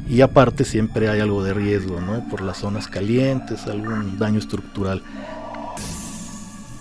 [0.08, 2.28] y aparte siempre hay algo de riesgo, ¿no?
[2.28, 5.02] Por las zonas calientes, algún daño estructural.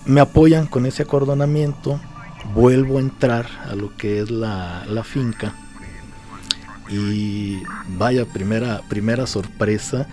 [0.05, 1.99] Me apoyan con ese acordonamiento,
[2.53, 5.53] vuelvo a entrar a lo que es la, la finca
[6.91, 7.63] y
[7.97, 10.07] vaya, primera, primera sorpresa,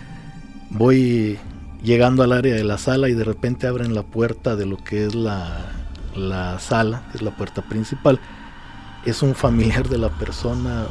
[0.69, 1.37] voy
[1.83, 5.05] llegando al área de la sala y de repente abren la puerta de lo que
[5.05, 5.71] es la,
[6.15, 8.19] la sala, es la puerta principal.
[9.05, 10.85] Es un familiar de la persona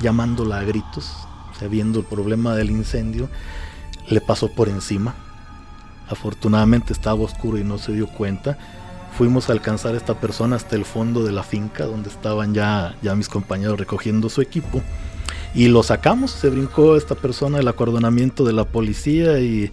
[0.00, 1.23] llamándola a gritos,
[1.62, 3.28] o viendo el problema del incendio,
[4.08, 5.14] le pasó por encima.
[6.08, 8.58] Afortunadamente estaba oscuro y no se dio cuenta.
[9.16, 12.96] Fuimos a alcanzar a esta persona hasta el fondo de la finca donde estaban ya,
[13.02, 14.82] ya mis compañeros recogiendo su equipo
[15.54, 19.70] y lo sacamos, se brincó esta persona el acordonamiento de la policía y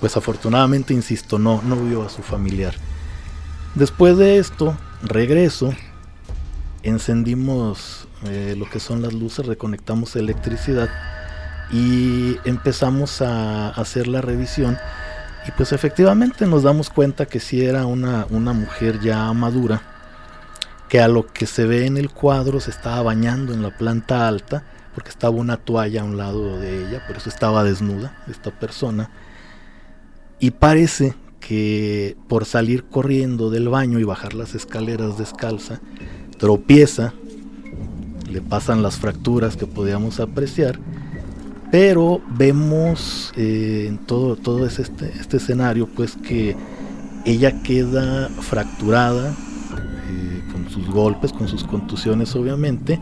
[0.00, 2.74] pues afortunadamente, insisto, no, no vio a su familiar.
[3.74, 5.74] Después de esto, regreso,
[6.82, 10.88] encendimos eh, lo que son las luces, reconectamos electricidad
[11.72, 14.76] y empezamos a hacer la revisión
[15.46, 19.82] y pues efectivamente nos damos cuenta que si era una, una mujer ya madura,
[20.88, 24.28] que a lo que se ve en el cuadro se estaba bañando en la planta
[24.28, 28.50] alta, porque estaba una toalla a un lado de ella, por eso estaba desnuda esta
[28.50, 29.10] persona.
[30.38, 35.80] Y parece que por salir corriendo del baño y bajar las escaleras descalza,
[36.38, 37.14] tropieza,
[38.30, 40.78] le pasan las fracturas que podíamos apreciar,
[41.70, 44.82] pero vemos eh, en todo, todo este,
[45.18, 46.56] este, escenario pues que
[47.24, 52.98] ella queda fracturada eh, con sus golpes, con sus contusiones obviamente,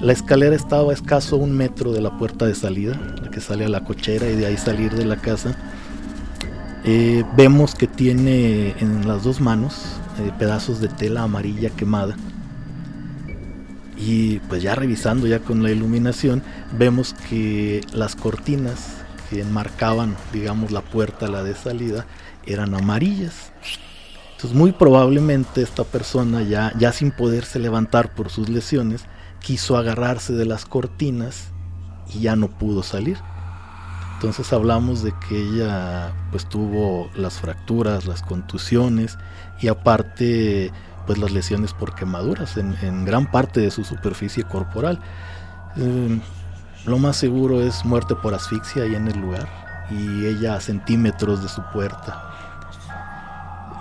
[0.00, 3.64] la escalera estaba a escaso un metro de la puerta de salida, la que sale
[3.64, 5.56] a la cochera y de ahí salir de la casa.
[6.84, 9.98] Eh, vemos que tiene en las dos manos
[10.38, 12.16] pedazos de tela amarilla quemada.
[14.04, 16.42] Y pues ya revisando ya con la iluminación,
[16.76, 18.96] vemos que las cortinas
[19.30, 22.04] que enmarcaban, digamos, la puerta, la de salida,
[22.44, 23.52] eran amarillas.
[24.32, 29.04] Entonces muy probablemente esta persona ya, ya sin poderse levantar por sus lesiones,
[29.38, 31.52] quiso agarrarse de las cortinas
[32.12, 33.18] y ya no pudo salir.
[34.14, 39.16] Entonces hablamos de que ella pues tuvo las fracturas, las contusiones
[39.60, 40.72] y aparte
[41.06, 44.98] pues las lesiones por quemaduras en, gran parte de su superficie corporal.
[45.76, 46.20] Em,
[46.86, 49.48] lo más seguro es muerte por asfixia ahí en el lugar
[49.90, 52.22] y ella a centímetros de su puerta.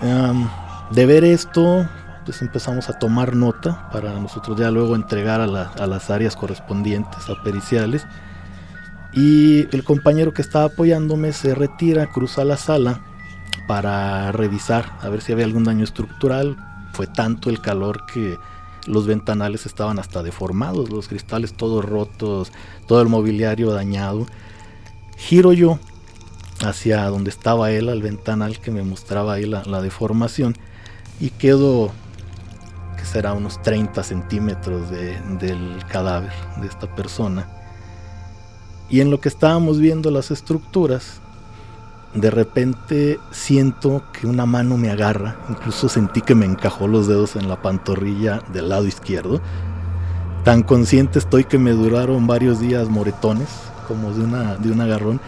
[0.01, 0.47] Em,
[0.91, 1.87] de ver esto,
[2.25, 7.41] pues empezamos a tomar nota para nosotros ya luego entregar a, las áreas correspondientes, a
[7.43, 8.05] periciales.
[9.13, 13.01] Y el compañero que estaba apoyándome se retira, cruza la sala
[13.67, 16.57] para revisar a ver si había algún daño estructural.
[16.93, 18.37] Fue tanto el calor que
[18.87, 22.51] los ventanales estaban hasta deformados, los cristales todos rotos,
[22.87, 24.25] todo el mobiliario dañado.
[25.17, 25.79] Giro yo
[26.63, 30.55] hacia donde estaba él, al ventanal que me mostraba ahí la, deformación,
[31.19, 31.91] y quedo
[33.11, 37.47] será unos 30 centímetros del cadáver de esta persona.
[38.89, 41.19] Y en lo que estábamos viendo las estructuras,
[42.13, 47.35] de repente siento que una mano me agarra, incluso sentí que me encajó los dedos
[47.35, 49.41] en la pantorrilla del lado izquierdo.
[50.43, 53.47] Tan consciente estoy que me duraron varios días moretones,
[53.87, 55.21] como de, una, de un agarrón.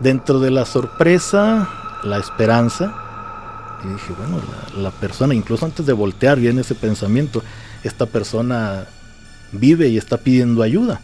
[0.00, 1.68] Dentro de la sorpresa,
[2.04, 2.94] la esperanza,
[3.84, 4.40] y dije, bueno,
[4.76, 7.42] la, persona, incluso antes de voltear, viene ese pensamiento,
[7.82, 8.86] esta persona
[9.52, 11.00] vive y está pidiendo ayuda.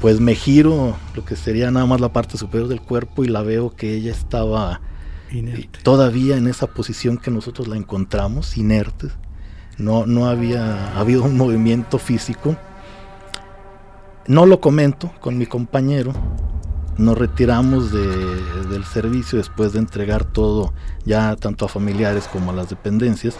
[0.00, 3.42] Pues me giro lo que sería nada más la parte superior del cuerpo y la
[3.42, 4.80] veo que ella estaba
[5.82, 9.08] todavía en esa posición que nosotros la encontramos, inerte.
[9.78, 12.56] No, no había habido un movimiento físico.
[14.26, 16.12] No lo comento con mi compañero,
[16.98, 20.72] nos retiramos del servicio después de entregar todo
[21.04, 23.36] ya tanto a familiares como a las dependencias.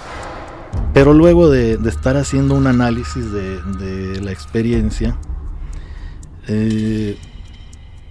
[0.92, 5.16] Pero luego de, estar haciendo un análisis de, la experiencia,
[6.49, 7.18] eh,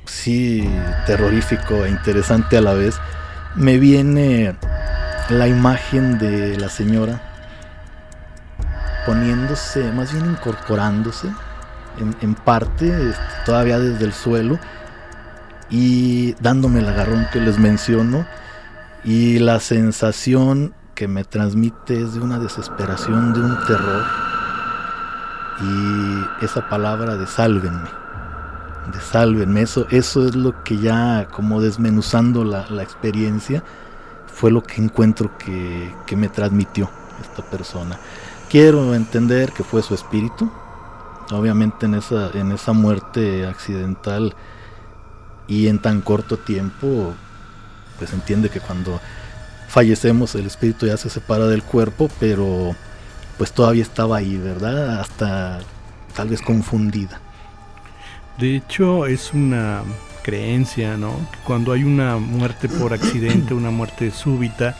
[0.05, 0.67] sí
[1.05, 2.99] terrorífico e interesante a la vez,
[3.55, 4.55] me viene
[5.29, 7.21] la imagen de la señora
[9.05, 11.29] poniéndose, más bien incorporándose
[11.99, 14.59] en, parte, este, todavía desde el suelo,
[15.69, 18.25] y dándome el agarrón que les menciono,
[19.03, 24.03] y la sensación que me transmite es de una desesperación, de un terror,
[25.61, 27.89] y esa palabra de sálvenme,
[28.91, 33.63] de sálvenme, eso, eso es lo que ya como desmenuzando la, experiencia,
[34.27, 36.89] fue lo que encuentro que, que me transmitió
[37.21, 37.99] esta persona.
[38.49, 40.51] Quiero entender que fue su espíritu,
[41.31, 44.35] obviamente en esa, en esa muerte accidental
[45.47, 47.13] y en tan corto tiempo,
[47.97, 48.99] pues entiende que cuando
[49.67, 52.75] fallecemos el espíritu ya se separa del cuerpo, pero
[53.37, 54.99] pues todavía estaba ahí, ¿verdad?
[54.99, 55.59] Hasta
[56.15, 57.21] tal vez confundida.
[58.37, 59.83] De hecho, es una
[60.23, 61.11] creencia, ¿no?
[61.31, 64.75] Que cuando hay una muerte por accidente, una muerte súbita,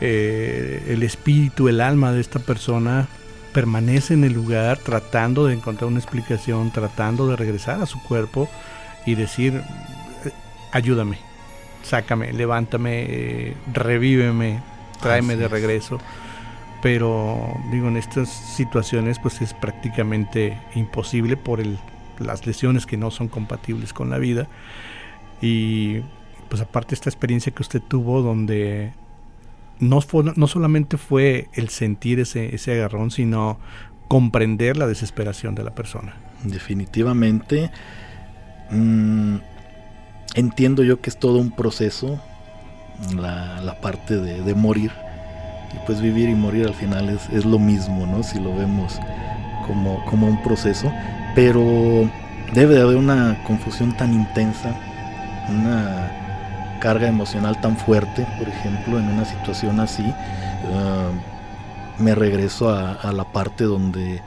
[0.00, 3.08] eh, el espíritu, el alma de esta persona
[3.52, 8.48] permanece en el lugar tratando de encontrar una explicación, tratando de regresar a su cuerpo
[9.06, 9.62] y decir,
[10.72, 11.18] ayúdame,
[11.82, 14.60] sácame, levántame, revíveme,
[15.00, 15.98] tráeme de regreso.
[16.82, 21.78] Pero digo, en estas situaciones pues es prácticamente imposible por el,
[22.18, 24.48] las lesiones que no son compatibles con la vida.
[25.40, 26.00] Y
[26.48, 28.92] pues aparte esta experiencia que usted tuvo donde
[29.80, 30.00] no,
[30.36, 33.58] no solamente fue el sentir ese, ese agarrón, sino
[34.08, 36.14] comprender la desesperación de la persona.
[36.44, 37.70] Definitivamente.
[38.70, 39.36] Mm,
[40.34, 42.20] entiendo yo que es todo un proceso,
[43.16, 44.92] la, parte de, morir.
[45.72, 48.22] Y pues vivir y morir al final es, es, lo mismo, ¿no?
[48.22, 48.98] Si lo vemos
[49.66, 50.92] como, como un proceso.
[51.34, 52.08] Pero
[52.52, 54.74] debe de haber una confusión tan intensa,
[55.48, 56.10] una
[56.80, 61.10] carga emocional tan fuerte, por ejemplo, en una situación así, eh,
[61.98, 64.20] me regreso a, la parte donde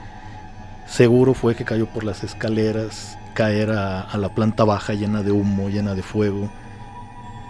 [0.87, 5.69] seguro fue que cayó por las escaleras, caer a, la planta baja llena de humo,
[5.69, 6.49] llena de fuego,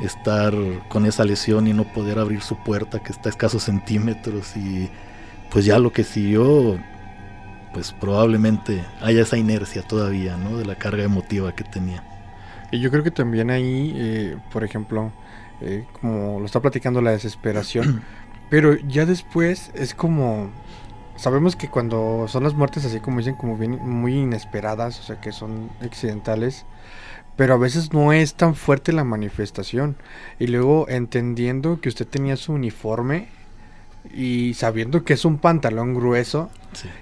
[0.01, 0.53] estar
[0.89, 4.89] con esa lesión y no poder abrir su puerta que está a escasos centímetros y
[5.49, 6.77] pues ya lo que siguió
[7.73, 10.57] pues probablemente haya esa inercia todavía, ¿no?
[10.57, 12.03] De la carga emotiva que tenía.
[12.71, 15.11] Y yo creo que también ahí, eh, por ejemplo,
[15.61, 18.03] eh, como lo está platicando la desesperación,
[18.49, 20.49] pero ya después es como,
[21.15, 25.21] sabemos que cuando son las muertes así como dicen, como bien, muy inesperadas, o sea
[25.21, 26.65] que son accidentales,
[27.37, 29.95] pero a veces no es tan fuerte la manifestación.
[30.39, 33.29] Y luego entendiendo que usted tenía su uniforme
[34.13, 36.49] y sabiendo que es un pantalón grueso,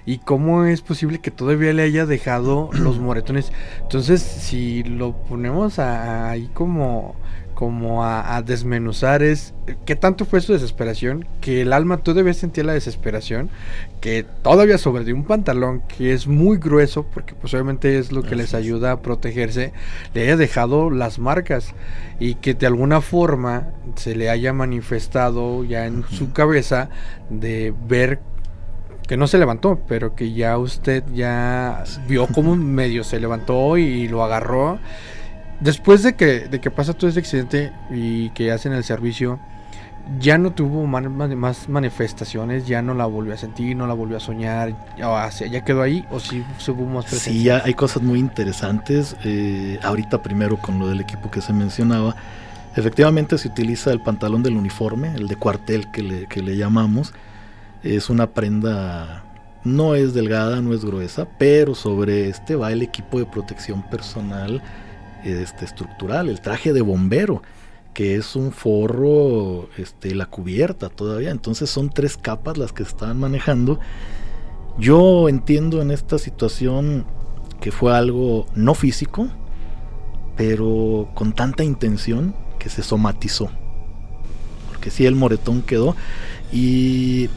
[0.04, 3.52] ¿Y cómo es posible que todavía le haya dejado los moretones?
[3.82, 7.16] Entonces, si lo ponemos ahí como,
[7.54, 9.54] como a, desmenuzar, es
[9.84, 13.48] qué tanto fue su desesperación, que el alma todavía sentía la desesperación,
[14.00, 18.22] que todavía sobre de un pantalón que es muy grueso, porque pues obviamente es lo
[18.22, 19.72] que les ayuda a protegerse,
[20.14, 21.74] le haya dejado las marcas
[22.20, 26.90] y que de alguna forma se le haya manifestado ya en su cabeza
[27.30, 28.20] de ver
[29.06, 34.08] que no se levantó, pero que ya usted ya vio cómo medio se levantó y
[34.08, 34.78] lo agarró.
[35.60, 39.38] Después de que, de que pasa todo este accidente y que hacen el servicio,
[40.20, 44.20] ya no tuvo más manifestaciones, ya no la volvió a sentir, no la volvió a
[44.20, 47.32] soñar, ya, ya quedó ahí o si sí, hubo más presencia.
[47.32, 49.16] Sí, ya hay cosas muy interesantes.
[49.24, 52.14] Eh, ahorita primero con lo del equipo que se mencionaba,
[52.76, 57.12] efectivamente se utiliza el pantalón del uniforme, el de cuartel que le, que le llamamos
[57.82, 59.24] es una prenda,
[59.64, 64.62] no es delgada, no es gruesa, pero sobre este va el equipo de protección personal
[65.24, 67.42] este, estructural, el traje de bombero,
[67.94, 71.30] que es un forro, este, la cubierta todavía.
[71.30, 73.80] Entonces son tres capas las que están manejando.
[74.78, 77.06] Yo entiendo en esta situación
[77.60, 79.28] que fue algo no físico,
[80.36, 83.50] pero con tanta intención que se somatizó.
[84.68, 85.96] Porque sí, el moretón quedó.
[86.52, 87.30] Y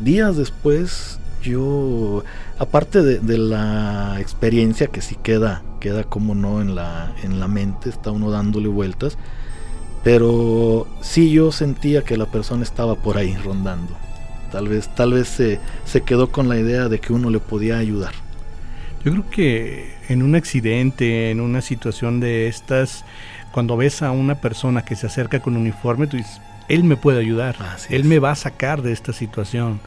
[0.00, 2.24] días después yo,
[2.58, 7.90] aparte de, la experiencia que sí queda, queda como no en la, en la mente,
[7.90, 9.18] está uno dándole vueltas,
[10.02, 13.94] pero sí yo sentía que la persona estaba por ahí rondando.
[14.50, 17.78] Tal vez, tal vez se, se quedó con la idea de que uno le podía
[17.78, 18.12] ayudar.
[19.04, 23.04] Yo creo que en un accidente, en una situación de estas,
[23.52, 27.20] cuando ves a una persona que se acerca con uniforme, tú dices, él me puede
[27.20, 27.56] ayudar,
[27.90, 29.80] Él me va a sacar de esta situación.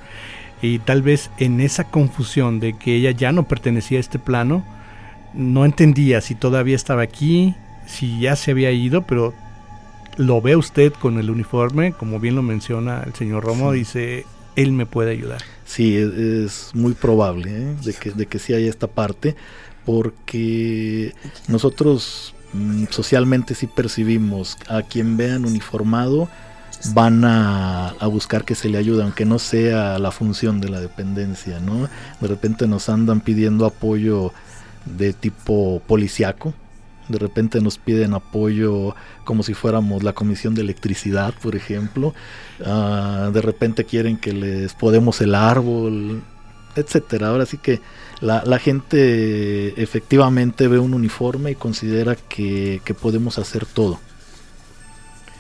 [0.62, 4.64] Y tal vez en esa confusión de que ella ya no pertenecía a este plano,
[5.34, 7.56] no entendía si todavía estaba aquí,
[7.86, 9.34] si ya se había ido, pero
[10.18, 14.26] lo ve usted con el uniforme, como bien lo menciona el señor Romo, dice,
[14.56, 15.42] él me puede ayudar.
[15.66, 17.76] Sí, es, muy probable ¿eh?
[17.84, 19.36] de, que, de que sí haya esta parte,
[19.86, 21.14] porque
[21.48, 26.30] nosotros mm, socialmente sí percibimos a quien vean uniformado,
[26.94, 31.60] van a, buscar que se le ayude, aunque no sea la función de la dependencia,
[31.60, 31.90] ¿no?
[32.22, 34.32] De repente nos andan pidiendo apoyo
[34.86, 36.54] de tipo policiaco,
[37.10, 42.14] de repente nos piden apoyo como si fuéramos la comisión de electricidad, por ejemplo,
[42.66, 46.22] ah, de repente quieren que les podemos el árbol,
[46.76, 47.30] etcétera.
[47.30, 47.82] Ahora sí que
[48.22, 54.00] la, gente efectivamente ve un uniforme y considera que podemos hacer todo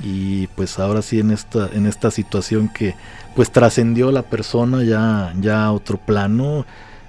[0.01, 2.95] y pues ahora sí en esta en esta situación que
[3.35, 6.65] pues trascendió la persona ya ya a otro plano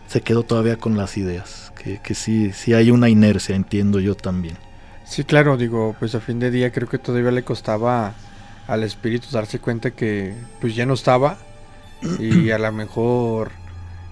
[0.07, 4.15] se quedó todavía con las ideas que, que sí sí hay una inercia entiendo yo
[4.15, 4.57] también.
[5.05, 8.15] Sí claro digo pues a fin de día creo que todavía le costaba
[8.67, 11.39] al espíritu darse cuenta que pues ya no estaba
[12.19, 13.51] y a lo mejor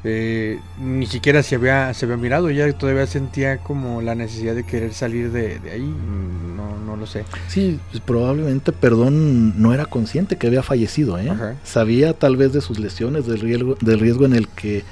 [0.09, 4.65] eh, ni siquiera se había, se había mirado, ella todavía sentía como la necesidad de
[4.65, 5.95] querer salir de, ahí,
[6.57, 7.25] no, no, lo sé.
[7.49, 11.33] Sí, pues, probablemente Perdón no era consciente que había fallecido, ¿eh?
[11.65, 14.85] sabía tal vez de sus lesiones, del riesgo, del riesgo en el que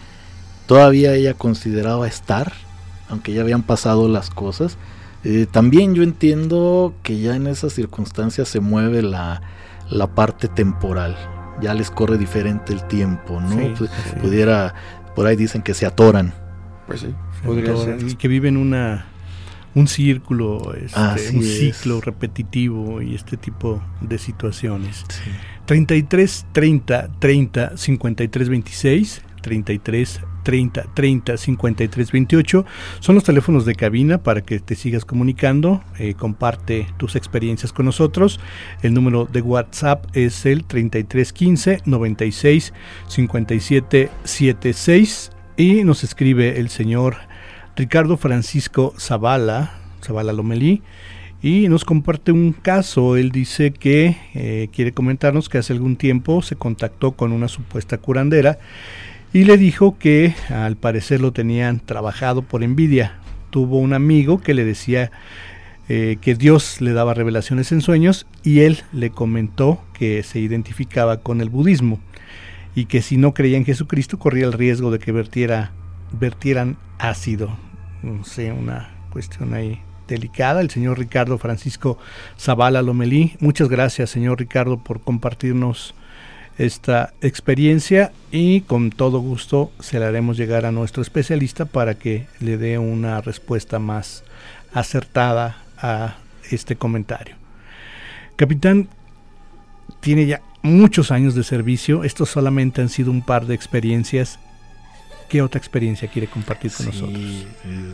[0.66, 2.52] todavía ella consideraba estar,
[3.08, 4.76] aunque ya habían pasado las cosas.
[5.22, 9.40] Eh, también yo entiendo que ya en esas circunstancias se mueve la,
[9.88, 11.16] la parte temporal
[11.60, 13.74] ya les corre diferente el tiempo, ¿no?
[13.76, 13.90] Pues,
[14.20, 14.74] pudiera
[15.14, 16.32] por ahí dicen que se atoran.
[16.86, 18.02] Pues sí, podría ser.
[18.02, 19.06] Y que viven una
[19.74, 25.04] un círculo, este, un ciclo repetitivo y este tipo de situaciones.
[25.66, 32.64] 33 30 30 53 26 33 30 30 53 28
[33.00, 37.86] son los teléfonos de cabina para que te sigas comunicando, eh, comparte tus experiencias con
[37.86, 38.38] nosotros.
[38.82, 42.72] El número de WhatsApp es el 33 15 96
[43.08, 47.16] 57 76 y nos escribe el señor
[47.76, 49.72] Ricardo Francisco Zavala,
[50.02, 50.82] Zavala Lomelí
[51.44, 53.16] y nos comparte un caso.
[53.16, 57.98] Él dice que eh, quiere comentarnos que hace algún tiempo se contactó con una supuesta
[57.98, 58.58] curandera
[59.34, 63.18] y le dijo que al parecer lo tenían trabajado por envidia.
[63.50, 65.10] Tuvo un amigo que le decía
[65.88, 71.16] eh, que Dios le daba revelaciones en sueños y él le comentó que se identificaba
[71.18, 71.98] con el budismo
[72.76, 75.72] y que si no creía en Jesucristo corría el riesgo de que vertiera,
[76.12, 77.56] vertieran ácido.
[78.04, 80.60] No sé, una cuestión ahí delicada.
[80.60, 81.98] El señor Ricardo Francisco
[82.38, 83.34] Zavala Lomelí.
[83.40, 85.92] Muchas gracias, señor Ricardo, por compartirnos
[86.58, 92.26] esta experiencia y con todo gusto se la haremos llegar a nuestro especialista para que
[92.40, 94.22] le dé una respuesta más
[94.72, 96.16] acertada a
[96.50, 97.36] este comentario.
[98.36, 98.88] Capitán,
[100.00, 104.38] tiene ya muchos años de servicio, estos solamente han sido un par de experiencias.
[105.28, 107.18] ¿Qué otra experiencia quiere compartir con nosotros?
[107.18, 107.92] Eh,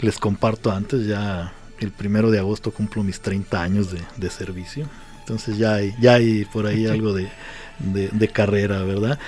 [0.00, 4.88] les comparto antes, ya el primero de agosto cumplo mis 30 años de, de servicio.
[5.24, 9.18] Entonces ya hay, ya hay por ahí algo de, carrera, ¿verdad?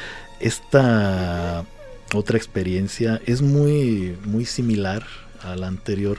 [0.41, 1.65] Esta
[2.13, 5.07] otra experiencia es muy, muy similar
[5.43, 6.19] a la anterior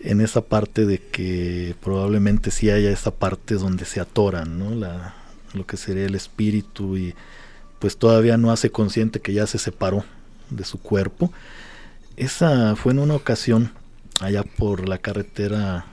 [0.00, 4.74] en esa parte de que probablemente sí haya esa parte donde se atoran, ¿no?
[4.74, 5.14] La,
[5.52, 7.14] lo que sería el espíritu y
[7.78, 10.04] pues todavía no hace consciente que ya se separó
[10.50, 11.32] de su cuerpo.
[12.16, 13.70] Esa fue en una ocasión
[14.20, 15.86] allá por la carretera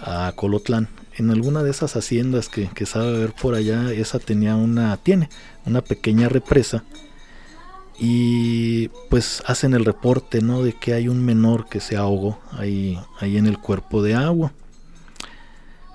[0.00, 4.96] a Colotlán en alguna de esas haciendas que, sabe ver por allá, esa tenía una,
[4.98, 5.28] tiene
[5.66, 6.84] una pequeña represa
[7.98, 10.62] y pues hacen el reporte, ¿no?
[10.62, 14.52] De que hay un menor que se ahogó ahí, ahí en el cuerpo de agua.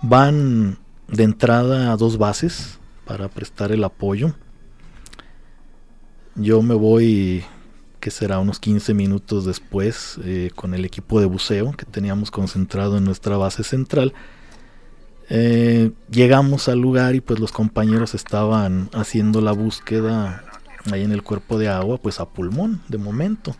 [0.01, 4.35] Van de entrada a dos bases para prestar el apoyo.
[6.35, 7.45] Yo me voy,
[8.01, 12.97] que será unos 15 minutos después, eh, con el equipo de buceo que teníamos concentrado
[12.97, 14.13] en nuestra base central
[15.29, 20.43] eh, llegamos al lugar y pues los compañeros estaban haciendo la búsqueda
[20.91, 23.55] ahí en el cuerpo de agua, pues a pulmón de momento.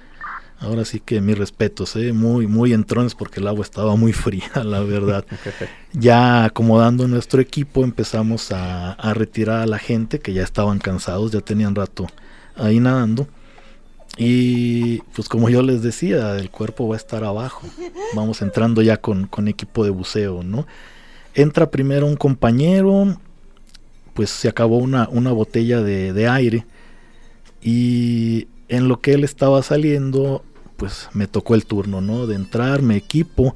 [0.59, 2.14] Ahora sí que mis respetos, ¿eh?
[2.14, 5.26] muy, muy entrones porque el agua estaba muy fría, la verdad.
[5.93, 11.32] ya acomodando nuestro equipo empezamos a, a, retirar a la gente que ya estaban cansados,
[11.32, 12.07] ya tenían rato
[12.55, 13.28] ahí nadando.
[14.16, 17.68] Y pues como yo les decía, el cuerpo va a estar abajo.
[18.16, 20.68] Vamos entrando ya con, con equipo de buceo, ¿no?
[21.36, 23.18] Entra primero un compañero,
[24.14, 26.66] pues se acabó una, una botella de, aire
[27.62, 30.44] y en lo que él estaba saliendo,
[30.78, 32.28] pues me tocó el turno, ¿no?
[32.28, 33.54] De entrar, me equipo,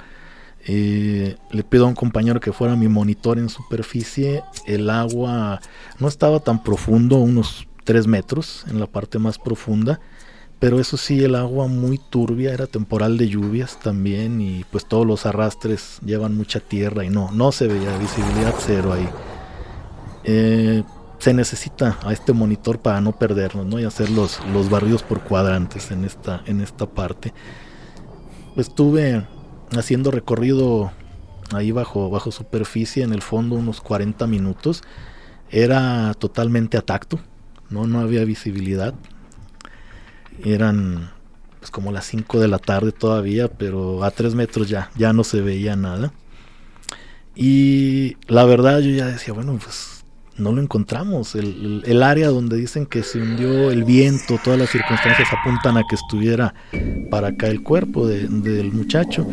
[0.66, 4.44] eh, le pido a un compañero que fuera mi monitor en superficie.
[4.66, 5.62] El agua
[6.00, 10.00] no estaba tan profundo, unos 3 metros en la parte más profunda.
[10.60, 15.06] Pero eso sí, el agua muy turbia, era temporal de lluvias también y pues todos
[15.06, 19.08] los arrastres llevan mucha tierra y no, no se veía visibilidad cero ahí.
[20.24, 20.84] Eh,
[21.20, 23.80] se necesita a este monitor para no perdernos ¿no?
[23.80, 27.34] y hacer los, los barridos por cuadrantes en esta, en esta parte.
[28.56, 29.28] Estuve
[29.78, 30.92] haciendo recorrido
[31.54, 34.84] ahí bajo, bajo superficie, en el fondo unos 40 minutos.
[35.50, 37.20] Era totalmente a tacto,
[37.70, 38.94] no, no había visibilidad.
[40.44, 41.12] Eran
[41.60, 45.24] pues como las 5 de la tarde todavía, pero a 3 metros ya, ya no
[45.24, 46.14] se veía nada.
[47.36, 50.04] Y la verdad yo ya decía, bueno, pues
[50.38, 51.36] no lo encontramos.
[51.36, 55.96] El, área donde dicen que se hundió el viento, todas las circunstancias apuntan a que
[55.96, 56.54] estuviera
[57.10, 59.28] para acá el cuerpo del muchacho.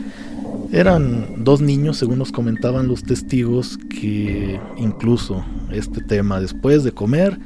[0.72, 7.38] Eran dos niños, según nos comentaban los testigos, que incluso este tema, después de comer,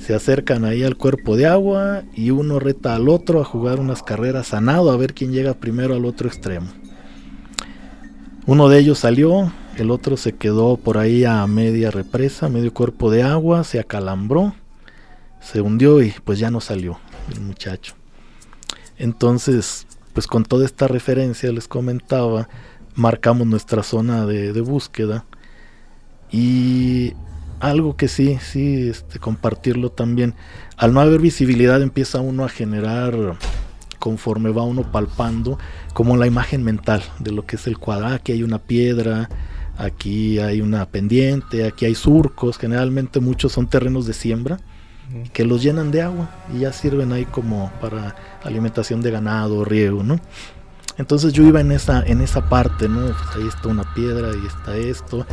[0.00, 4.02] se acercan ahí al cuerpo de agua y uno reta al otro a jugar unas
[4.02, 6.68] carreras a nado a ver quién llega primero al otro extremo.
[8.46, 13.10] Uno de ellos salió, el otro se quedó por ahí a media represa, medio cuerpo
[13.10, 14.54] de agua, se acalambró,
[15.40, 16.98] se hundió y pues ya no salió
[17.32, 17.94] el muchacho.
[18.98, 22.48] Entonces, pues con toda esta referencia les comentaba,
[22.94, 25.24] marcamos nuestra zona de, búsqueda
[26.30, 27.14] y
[27.60, 30.34] algo que sí, sí, este, compartirlo también.
[30.76, 33.36] Al no haber visibilidad empieza uno a generar,
[33.98, 35.58] conforme va uno palpando,
[35.92, 38.08] como la imagen mental de lo que es el cuadro.
[38.08, 39.28] Ah, aquí hay una piedra,
[39.76, 44.58] aquí hay una pendiente, aquí hay surcos, generalmente muchos son terrenos de siembra
[45.32, 50.02] que los llenan de agua y ya sirven ahí como para alimentación de ganado, riego,
[50.02, 50.20] ¿no?
[50.98, 53.06] Entonces yo iba en esa, en esa parte, ¿no?
[53.06, 55.26] Pues ahí está una piedra, ahí está esto.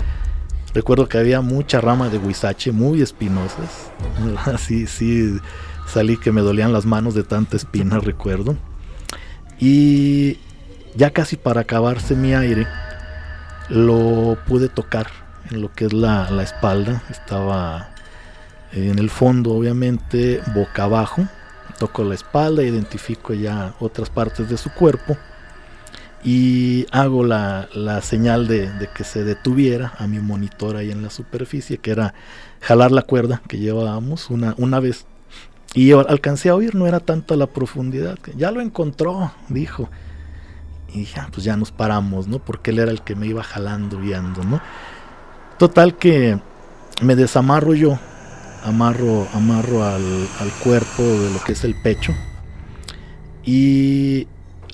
[0.73, 3.91] Recuerdo que había mucha rama de huizache muy espinosas.
[4.45, 5.37] Así, sí,
[5.87, 8.55] salí que me dolían las manos de tanta espina, recuerdo.
[9.59, 10.39] Y
[10.95, 12.67] ya casi para acabarse mi aire,
[13.69, 15.07] lo pude tocar
[15.49, 17.03] en lo que es la, la espalda.
[17.09, 17.89] Estaba
[18.71, 21.27] en el fondo, obviamente, boca abajo.
[21.79, 25.17] Toco la espalda, identifico ya otras partes de su cuerpo
[26.27, 27.69] y hago la,
[28.01, 32.13] señal de, que se detuviera a mi monitor ahí en la superficie, que era
[32.59, 35.05] jalar la cuerda que llevábamos una, una vez.
[35.73, 38.17] Y alcancé a oír, no era tanta la profundidad.
[38.35, 39.89] Ya lo encontró, dijo.
[40.93, 42.39] Y ya, ah, pues ya nos paramos, ¿no?
[42.39, 44.59] Porque él era el que me iba jalando, guiando, ¿no?
[45.57, 46.39] Total que
[47.01, 47.97] me desamarro yo
[48.67, 50.27] amarro, amarro al,
[50.61, 52.13] cuerpo de lo que es el pecho
[53.45, 54.27] y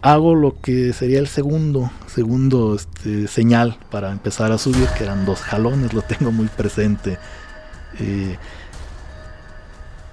[0.03, 5.25] hago lo que sería el segundo, segundo este, señal para empezar a subir, que eran
[5.25, 7.17] dos jalones, lo tengo muy presente.
[7.99, 8.37] Eh,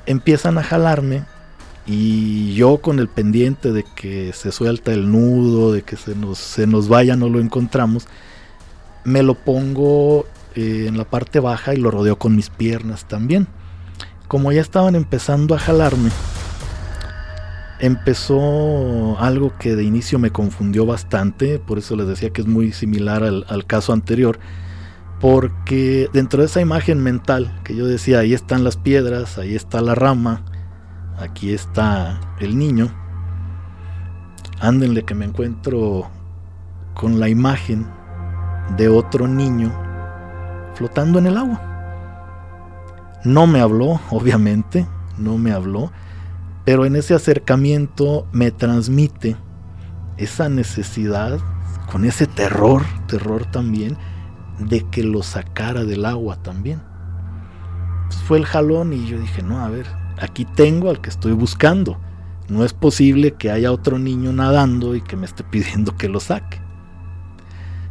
[0.07, 1.25] empiezan a jalarme
[1.87, 6.39] y yo con el pendiente de que se suelta el nudo, de que se nos,
[6.39, 8.07] se nos vaya, no lo encontramos,
[9.05, 10.25] me lo pongo
[10.55, 13.49] eh, en la parte baja y lo rodeo con mis piernas también
[14.31, 16.09] como ya estaban empezando a jalarme,
[17.81, 22.73] empezó algo que de inicio me confundió bastante, por eso les decía que es muy
[22.73, 24.39] similar al, caso anterior,
[25.21, 29.81] porque dentro de esa imagen mental que yo decía, ahí están las piedras, ahí está
[29.81, 30.45] la rama,
[31.19, 32.91] aquí está el niño,
[34.61, 36.11] ándenle que me encuentro
[36.95, 37.87] con la imagen
[38.77, 39.73] de otro niño
[40.75, 41.61] flotando en el agua.
[43.25, 44.87] No me habló, obviamente,
[45.19, 45.93] no me habló,
[46.65, 49.37] pero en ese acercamiento me transmite
[50.17, 51.39] esa necesidad,
[51.91, 53.97] con ese terror, terror también,
[54.59, 56.83] de que lo sacara del agua también.
[58.27, 59.87] Fue el jalón y yo dije, no, a ver,
[60.21, 61.99] aquí tengo al que estoy buscando.
[62.49, 66.21] No es posible que haya otro niño nadando y que me esté pidiendo que lo
[66.21, 66.61] saque.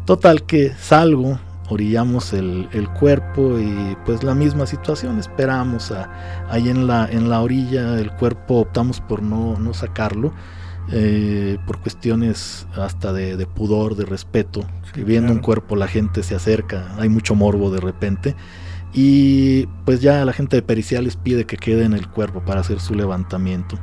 [0.06, 1.40] Total que salgo,
[1.70, 5.94] orillamos el, cuerpo y pues la misma situación, esperamos
[6.50, 10.34] ahí en la, en la orilla el cuerpo, optamos por no, sacarlo.
[10.92, 14.66] Eh, por cuestiones hasta de, pudor, de respeto.
[14.96, 18.36] viendo un cuerpo la gente se acerca, hay mucho morbo de repente.
[18.92, 22.80] Y pues ya la gente de periciales pide que quede en el cuerpo para hacer
[22.80, 23.78] su levantamiento.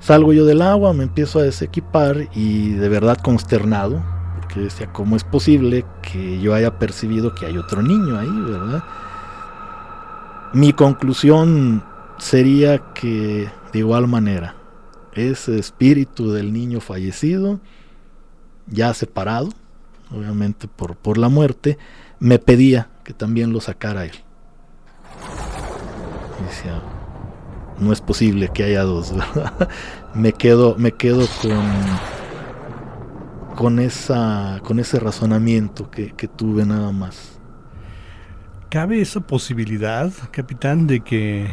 [0.00, 4.02] Salgo yo del agua, me empiezo a desequipar y de verdad consternado,
[4.48, 8.82] que decía, ¿cómo es posible que yo haya percibido que hay otro niño ahí, verdad?
[10.52, 11.84] Mi conclusión
[12.18, 14.56] sería que de igual manera
[15.12, 17.60] ese espíritu del niño fallecido,
[18.66, 19.50] ya separado,
[20.10, 21.78] obviamente por, por la muerte,
[22.18, 24.12] me pedía que también lo sacara él.
[26.40, 26.82] Y decía,
[27.78, 29.12] no es posible que haya dos,
[30.14, 31.62] me quedo, me quedo con,
[33.58, 37.40] con, esa, con ese razonamiento que, que tuve nada más.
[38.70, 41.50] ¿Cabe esa posibilidad, capitán, de que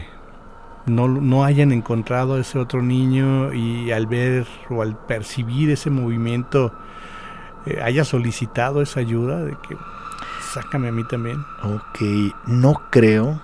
[0.85, 5.89] no, no, hayan encontrado a ese otro niño y al ver o al percibir ese
[5.89, 6.75] movimiento
[7.65, 9.75] eh, haya solicitado esa ayuda de que
[10.53, 11.39] sácame a mí también?
[11.63, 13.41] Ok, no creo.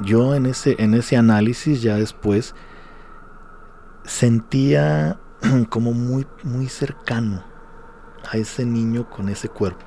[0.00, 2.54] Yo en ese, en ese análisis ya después
[4.04, 5.18] sentía
[5.68, 7.57] como muy, muy cercano
[8.30, 9.84] a ese niño con ese cuerpo.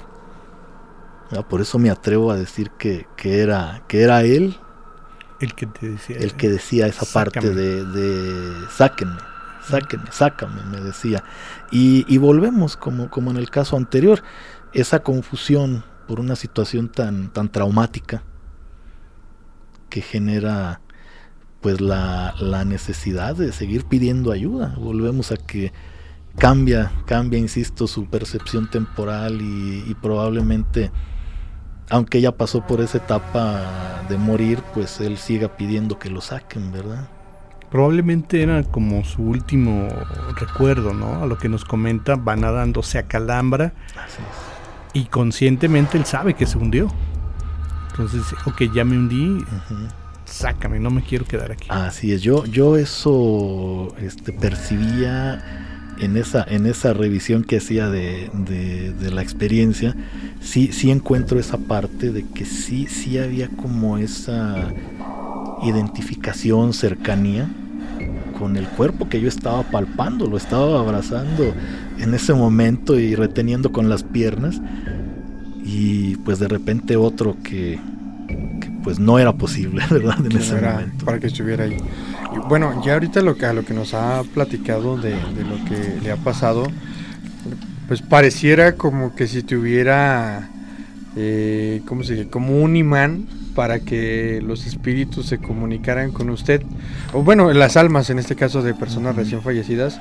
[1.49, 4.57] Por eso me atrevo a decir que, era, que era él
[5.39, 9.19] el que te decía el que decía esa parte de, de sáquenme
[9.67, 11.23] sáquenme sácame me decía.
[11.71, 14.21] Y, y, volvemos como, como en el caso anterior
[14.73, 18.23] esa confusión por una situación tan tan traumática
[19.89, 20.81] que genera
[21.61, 24.75] pues la, la necesidad de seguir pidiendo ayuda.
[24.77, 25.71] Volvemos a que
[26.37, 30.91] cambia cambia insisto su percepción temporal y, y probablemente
[31.91, 36.71] aunque ella pasó por esa etapa de morir, pues él siga pidiendo que lo saquen,
[36.71, 37.09] ¿verdad?
[37.69, 39.89] Probablemente era como su último
[40.37, 41.21] recuerdo, ¿no?
[41.21, 43.73] A lo que nos comenta, va nadándose a calambra.
[43.91, 45.01] Así es.
[45.01, 46.89] Y conscientemente él sabe que se hundió.
[47.89, 49.43] Entonces, ok, ya me hundí,
[50.23, 51.67] sácame, no me quiero quedar aquí.
[51.69, 55.70] Así es, yo, yo eso este, percibía
[56.01, 58.29] en esa, en esa revisión que hacía de,
[59.11, 59.95] la experiencia,
[60.41, 64.73] sí, sí encuentro esa parte de que sí, sí había como esa
[65.63, 67.47] identificación, cercanía
[68.39, 71.53] con el cuerpo que yo estaba palpando, lo estaba abrazando
[71.99, 74.59] en ese momento y reteniendo con las piernas
[75.63, 77.79] y pues de repente otro que,
[78.83, 80.25] pues no era posible, ¿verdad?
[80.25, 81.05] En ese momento.
[81.05, 81.77] Para que estuviera ahí.
[82.47, 86.11] Bueno, ya ahorita lo que, a lo que nos ha platicado de, lo que le
[86.11, 86.63] ha pasado,
[87.87, 90.49] pues pareciera como que si tuviera,
[91.15, 92.29] eh, ¿cómo se dice?
[92.29, 96.63] Como un imán para que los espíritus se comunicaran con usted,
[97.13, 99.99] o bueno, las almas en este caso de personas recién fallecidas.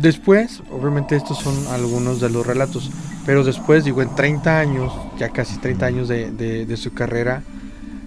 [0.00, 2.90] Después, obviamente estos son algunos de los relatos,
[3.26, 7.42] pero después, digo, en 30 años, ya casi 30 años de, de su carrera,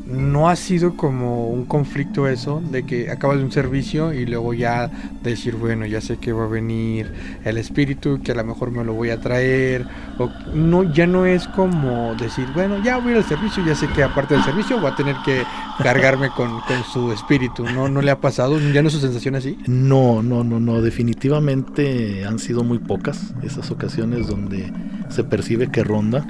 [0.08, 4.54] no ha sido como un conflicto eso de que acabas de un servicio y luego
[4.54, 4.92] ya
[5.24, 7.12] decir bueno ya sé que va a venir
[7.44, 9.86] el espíritu que a lo mejor me lo voy a traer
[10.20, 14.04] o no ya no es como decir bueno ya voy al servicio ya sé que
[14.04, 15.42] aparte del servicio voy a tener que
[15.80, 19.36] cargarme con, con su espíritu no no le ha pasado ya no es su sensación
[19.36, 24.72] así no no no no definitivamente han sido muy pocas esas ocasiones donde
[25.10, 26.26] se percibe que ronda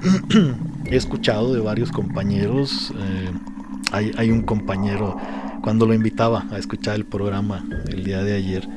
[0.90, 3.30] he escuchado de varios compañeros, eh,
[3.92, 5.16] hay, un compañero,
[5.62, 8.68] cuando lo invitaba a escuchar el programa el día de ayer,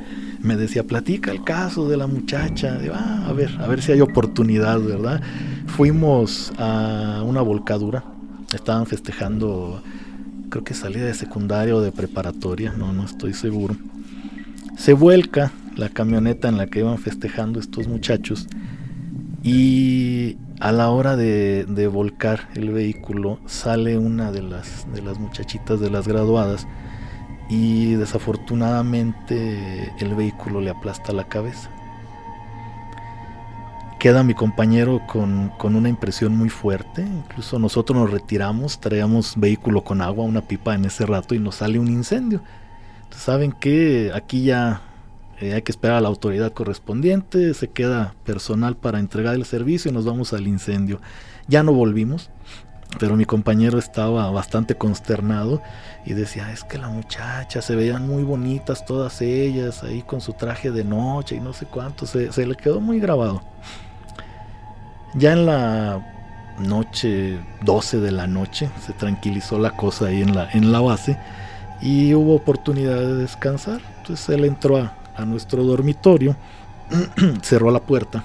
[0.41, 4.01] me decía, platica el caso de la muchacha, ah, a ver, a ver si hay
[4.01, 5.21] oportunidad, ¿verdad?
[5.67, 8.03] Fuimos a una volcadura,
[8.53, 9.81] estaban festejando,
[10.49, 13.75] creo que salida de secundaria o de preparatoria, no, no estoy seguro.
[14.77, 18.47] Se vuelca la camioneta en la que iban festejando estos muchachos
[19.43, 25.81] y a la hora de, volcar el vehículo sale una de las, de las muchachitas
[25.81, 26.67] de las graduadas
[27.49, 31.69] y desafortunadamente el vehículo le aplasta la cabeza.
[33.99, 40.01] Queda mi compañero con, una impresión muy fuerte, incluso nosotros nos retiramos, traíamos vehículo con
[40.01, 42.39] agua, una pipa en ese rato y nos sale un incendio.
[43.09, 44.81] ¿saben que Aquí ya
[45.43, 49.91] eh, hay que esperar a la autoridad correspondiente, se queda personal para entregar el servicio
[49.91, 51.01] y nos vamos al incendio.
[51.47, 52.29] Ya no volvimos,
[52.97, 55.61] pero mi compañero estaba bastante consternado
[56.05, 60.31] y decía, es que la muchacha se veían muy bonitas todas ellas ahí con su
[60.31, 63.41] traje de noche y no sé cuánto, se, se le quedó muy grabado.
[65.15, 66.01] Ya en la
[66.59, 71.17] noche 12 de la noche se tranquilizó la cosa ahí en la, en la base
[71.81, 73.81] y hubo oportunidad de descansar.
[73.97, 76.35] Entonces él entró a, a nuestro dormitorio,
[77.41, 78.23] cerró la puerta.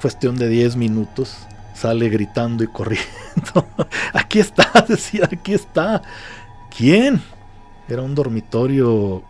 [0.00, 1.36] Cuestión de 10 minutos,
[1.74, 3.66] sale gritando y corriendo.
[4.12, 6.02] aquí está, decía, aquí está.
[6.74, 7.20] ¿Quién?
[7.88, 9.22] Era un dormitorio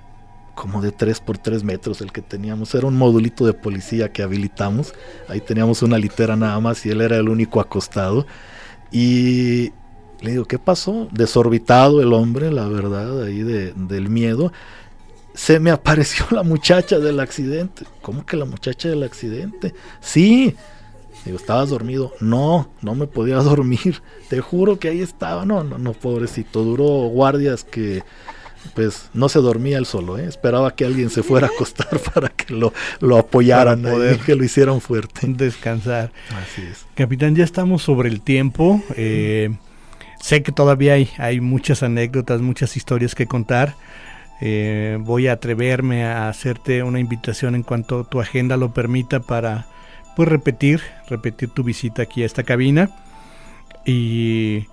[0.54, 2.74] como de 3 por 3 metros el que teníamos.
[2.74, 4.92] Era un modulito de policía que habilitamos.
[5.28, 8.26] Ahí teníamos una litera nada más y él era el único acostado.
[8.92, 9.72] Y
[10.20, 11.08] le digo, ¿qué pasó?
[11.12, 14.52] Desorbitado el hombre, la verdad, ahí de, del miedo
[15.35, 17.85] se me apareció la muchacha del accidente.
[18.03, 19.74] ¿Cómo que la muchacha del accidente?
[20.01, 20.57] Sí.
[21.24, 22.12] Digo, ¿estabas dormido?
[22.20, 24.03] No, no me podía dormir.
[24.28, 25.45] Te juro que ahí estaba.
[25.45, 26.64] No, no, no, pobrecito.
[26.64, 28.03] Duró guardias que
[28.74, 30.26] pues no se dormía él solo, ¿eh?
[30.26, 34.45] esperaba que alguien se fuera a acostar para que lo, lo apoyaran, poder que lo
[34.45, 35.26] hicieran fuerte.
[35.28, 36.12] Descansar.
[36.31, 36.87] Así es.
[36.95, 38.83] Capitán, ya estamos sobre el tiempo.
[38.97, 39.57] Eh,
[40.20, 43.76] sé que todavía hay, hay muchas anécdotas, muchas historias que contar.
[44.41, 49.66] Eh, voy a atreverme a hacerte una invitación en cuanto tu agenda lo permita para
[50.16, 52.91] pues repetir, repetir tu visita aquí a esta cabina.
[53.84, 54.66] Y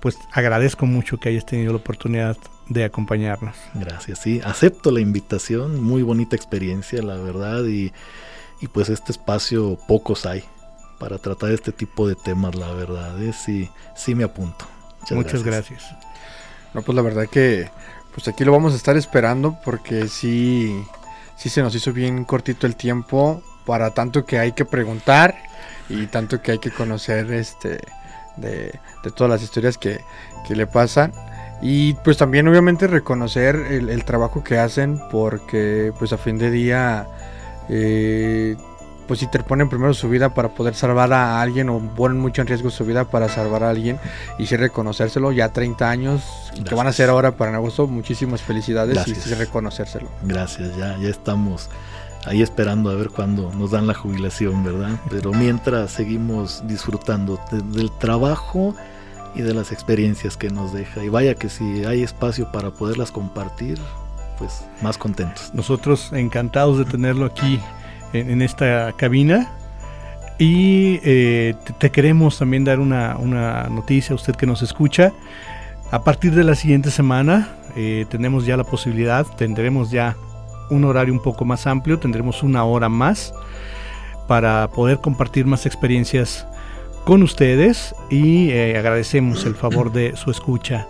[0.00, 2.36] pues agradezco mucho que hayas tenido la oportunidad
[2.68, 3.56] de acompañarnos.
[3.74, 7.92] Gracias, sí, acepto la invitación, muy bonita experiencia, la verdad, y,
[8.72, 10.42] pues este espacio pocos hay
[10.98, 14.66] para tratar este tipo de temas, la verdad, es sí, sí me apunto.
[15.10, 15.84] Muchas, gracias.
[16.72, 17.68] No, pues la verdad que
[18.14, 20.84] pues aquí lo vamos a estar esperando porque sí,
[21.36, 25.34] sí se nos hizo bien cortito el tiempo para tanto que hay que preguntar
[25.88, 27.80] y tanto que hay que conocer este
[28.36, 28.78] de,
[29.14, 30.00] todas las historias que,
[30.46, 31.12] que le pasan.
[31.62, 37.06] Y pues también obviamente reconocer el, trabajo que hacen porque pues a fin de día
[37.68, 38.56] eh,
[39.06, 42.70] pues interponen primero su vida para poder salvar a alguien o ponen mucho en riesgo
[42.70, 43.98] su vida para salvar a alguien
[44.38, 45.32] y sí reconocérselo.
[45.32, 46.22] Ya 30 años
[46.68, 50.08] que van a ser ahora para agosto muchísimas felicidades y sí reconocérselo.
[50.22, 51.68] Gracias ya ya estamos
[52.26, 57.90] ahí esperando a ver cuándo nos dan la jubilación verdad pero mientras seguimos disfrutando del
[57.92, 58.74] trabajo
[59.34, 61.02] y de las experiencias que nos deja.
[61.02, 63.78] Y vaya que si hay espacio para poderlas compartir,
[64.38, 65.50] pues más contentos.
[65.54, 67.60] Nosotros encantados de tenerlo aquí
[68.14, 69.50] en, esta cabina.
[70.38, 73.14] Y eh, te, queremos también dar una,
[73.70, 75.12] noticia a usted que nos escucha.
[75.90, 80.16] A partir de la siguiente semana eh, tenemos ya la posibilidad, tendremos ya
[80.70, 83.34] un horario un poco más amplio, tendremos una hora más
[84.26, 86.46] para poder compartir más experiencias
[87.04, 90.88] con ustedes y eh, agradecemos el favor de su escucha.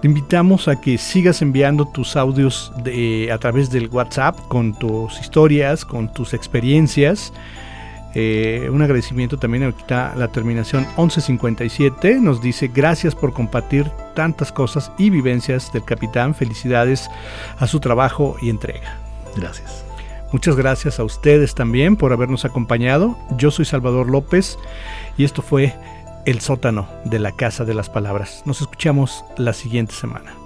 [0.00, 2.72] Te invitamos a que sigas enviando tus audios
[3.30, 7.34] a través del WhatsApp con tus historias, con tus experiencias.
[8.14, 12.18] Eh, un agradecimiento también a la terminación 1157.
[12.18, 16.34] Nos dice gracias por compartir tantas cosas y vivencias del capitán.
[16.34, 17.10] Felicidades
[17.58, 18.96] a su trabajo y entrega.
[19.36, 19.84] Gracias.
[20.32, 23.18] Muchas gracias a ustedes también por habernos acompañado.
[23.36, 24.58] Yo soy Salvador López
[25.18, 25.74] y esto fue
[26.26, 28.42] El sótano de la Casa de las Palabras.
[28.44, 30.39] Nos escuchamos la siguiente semana.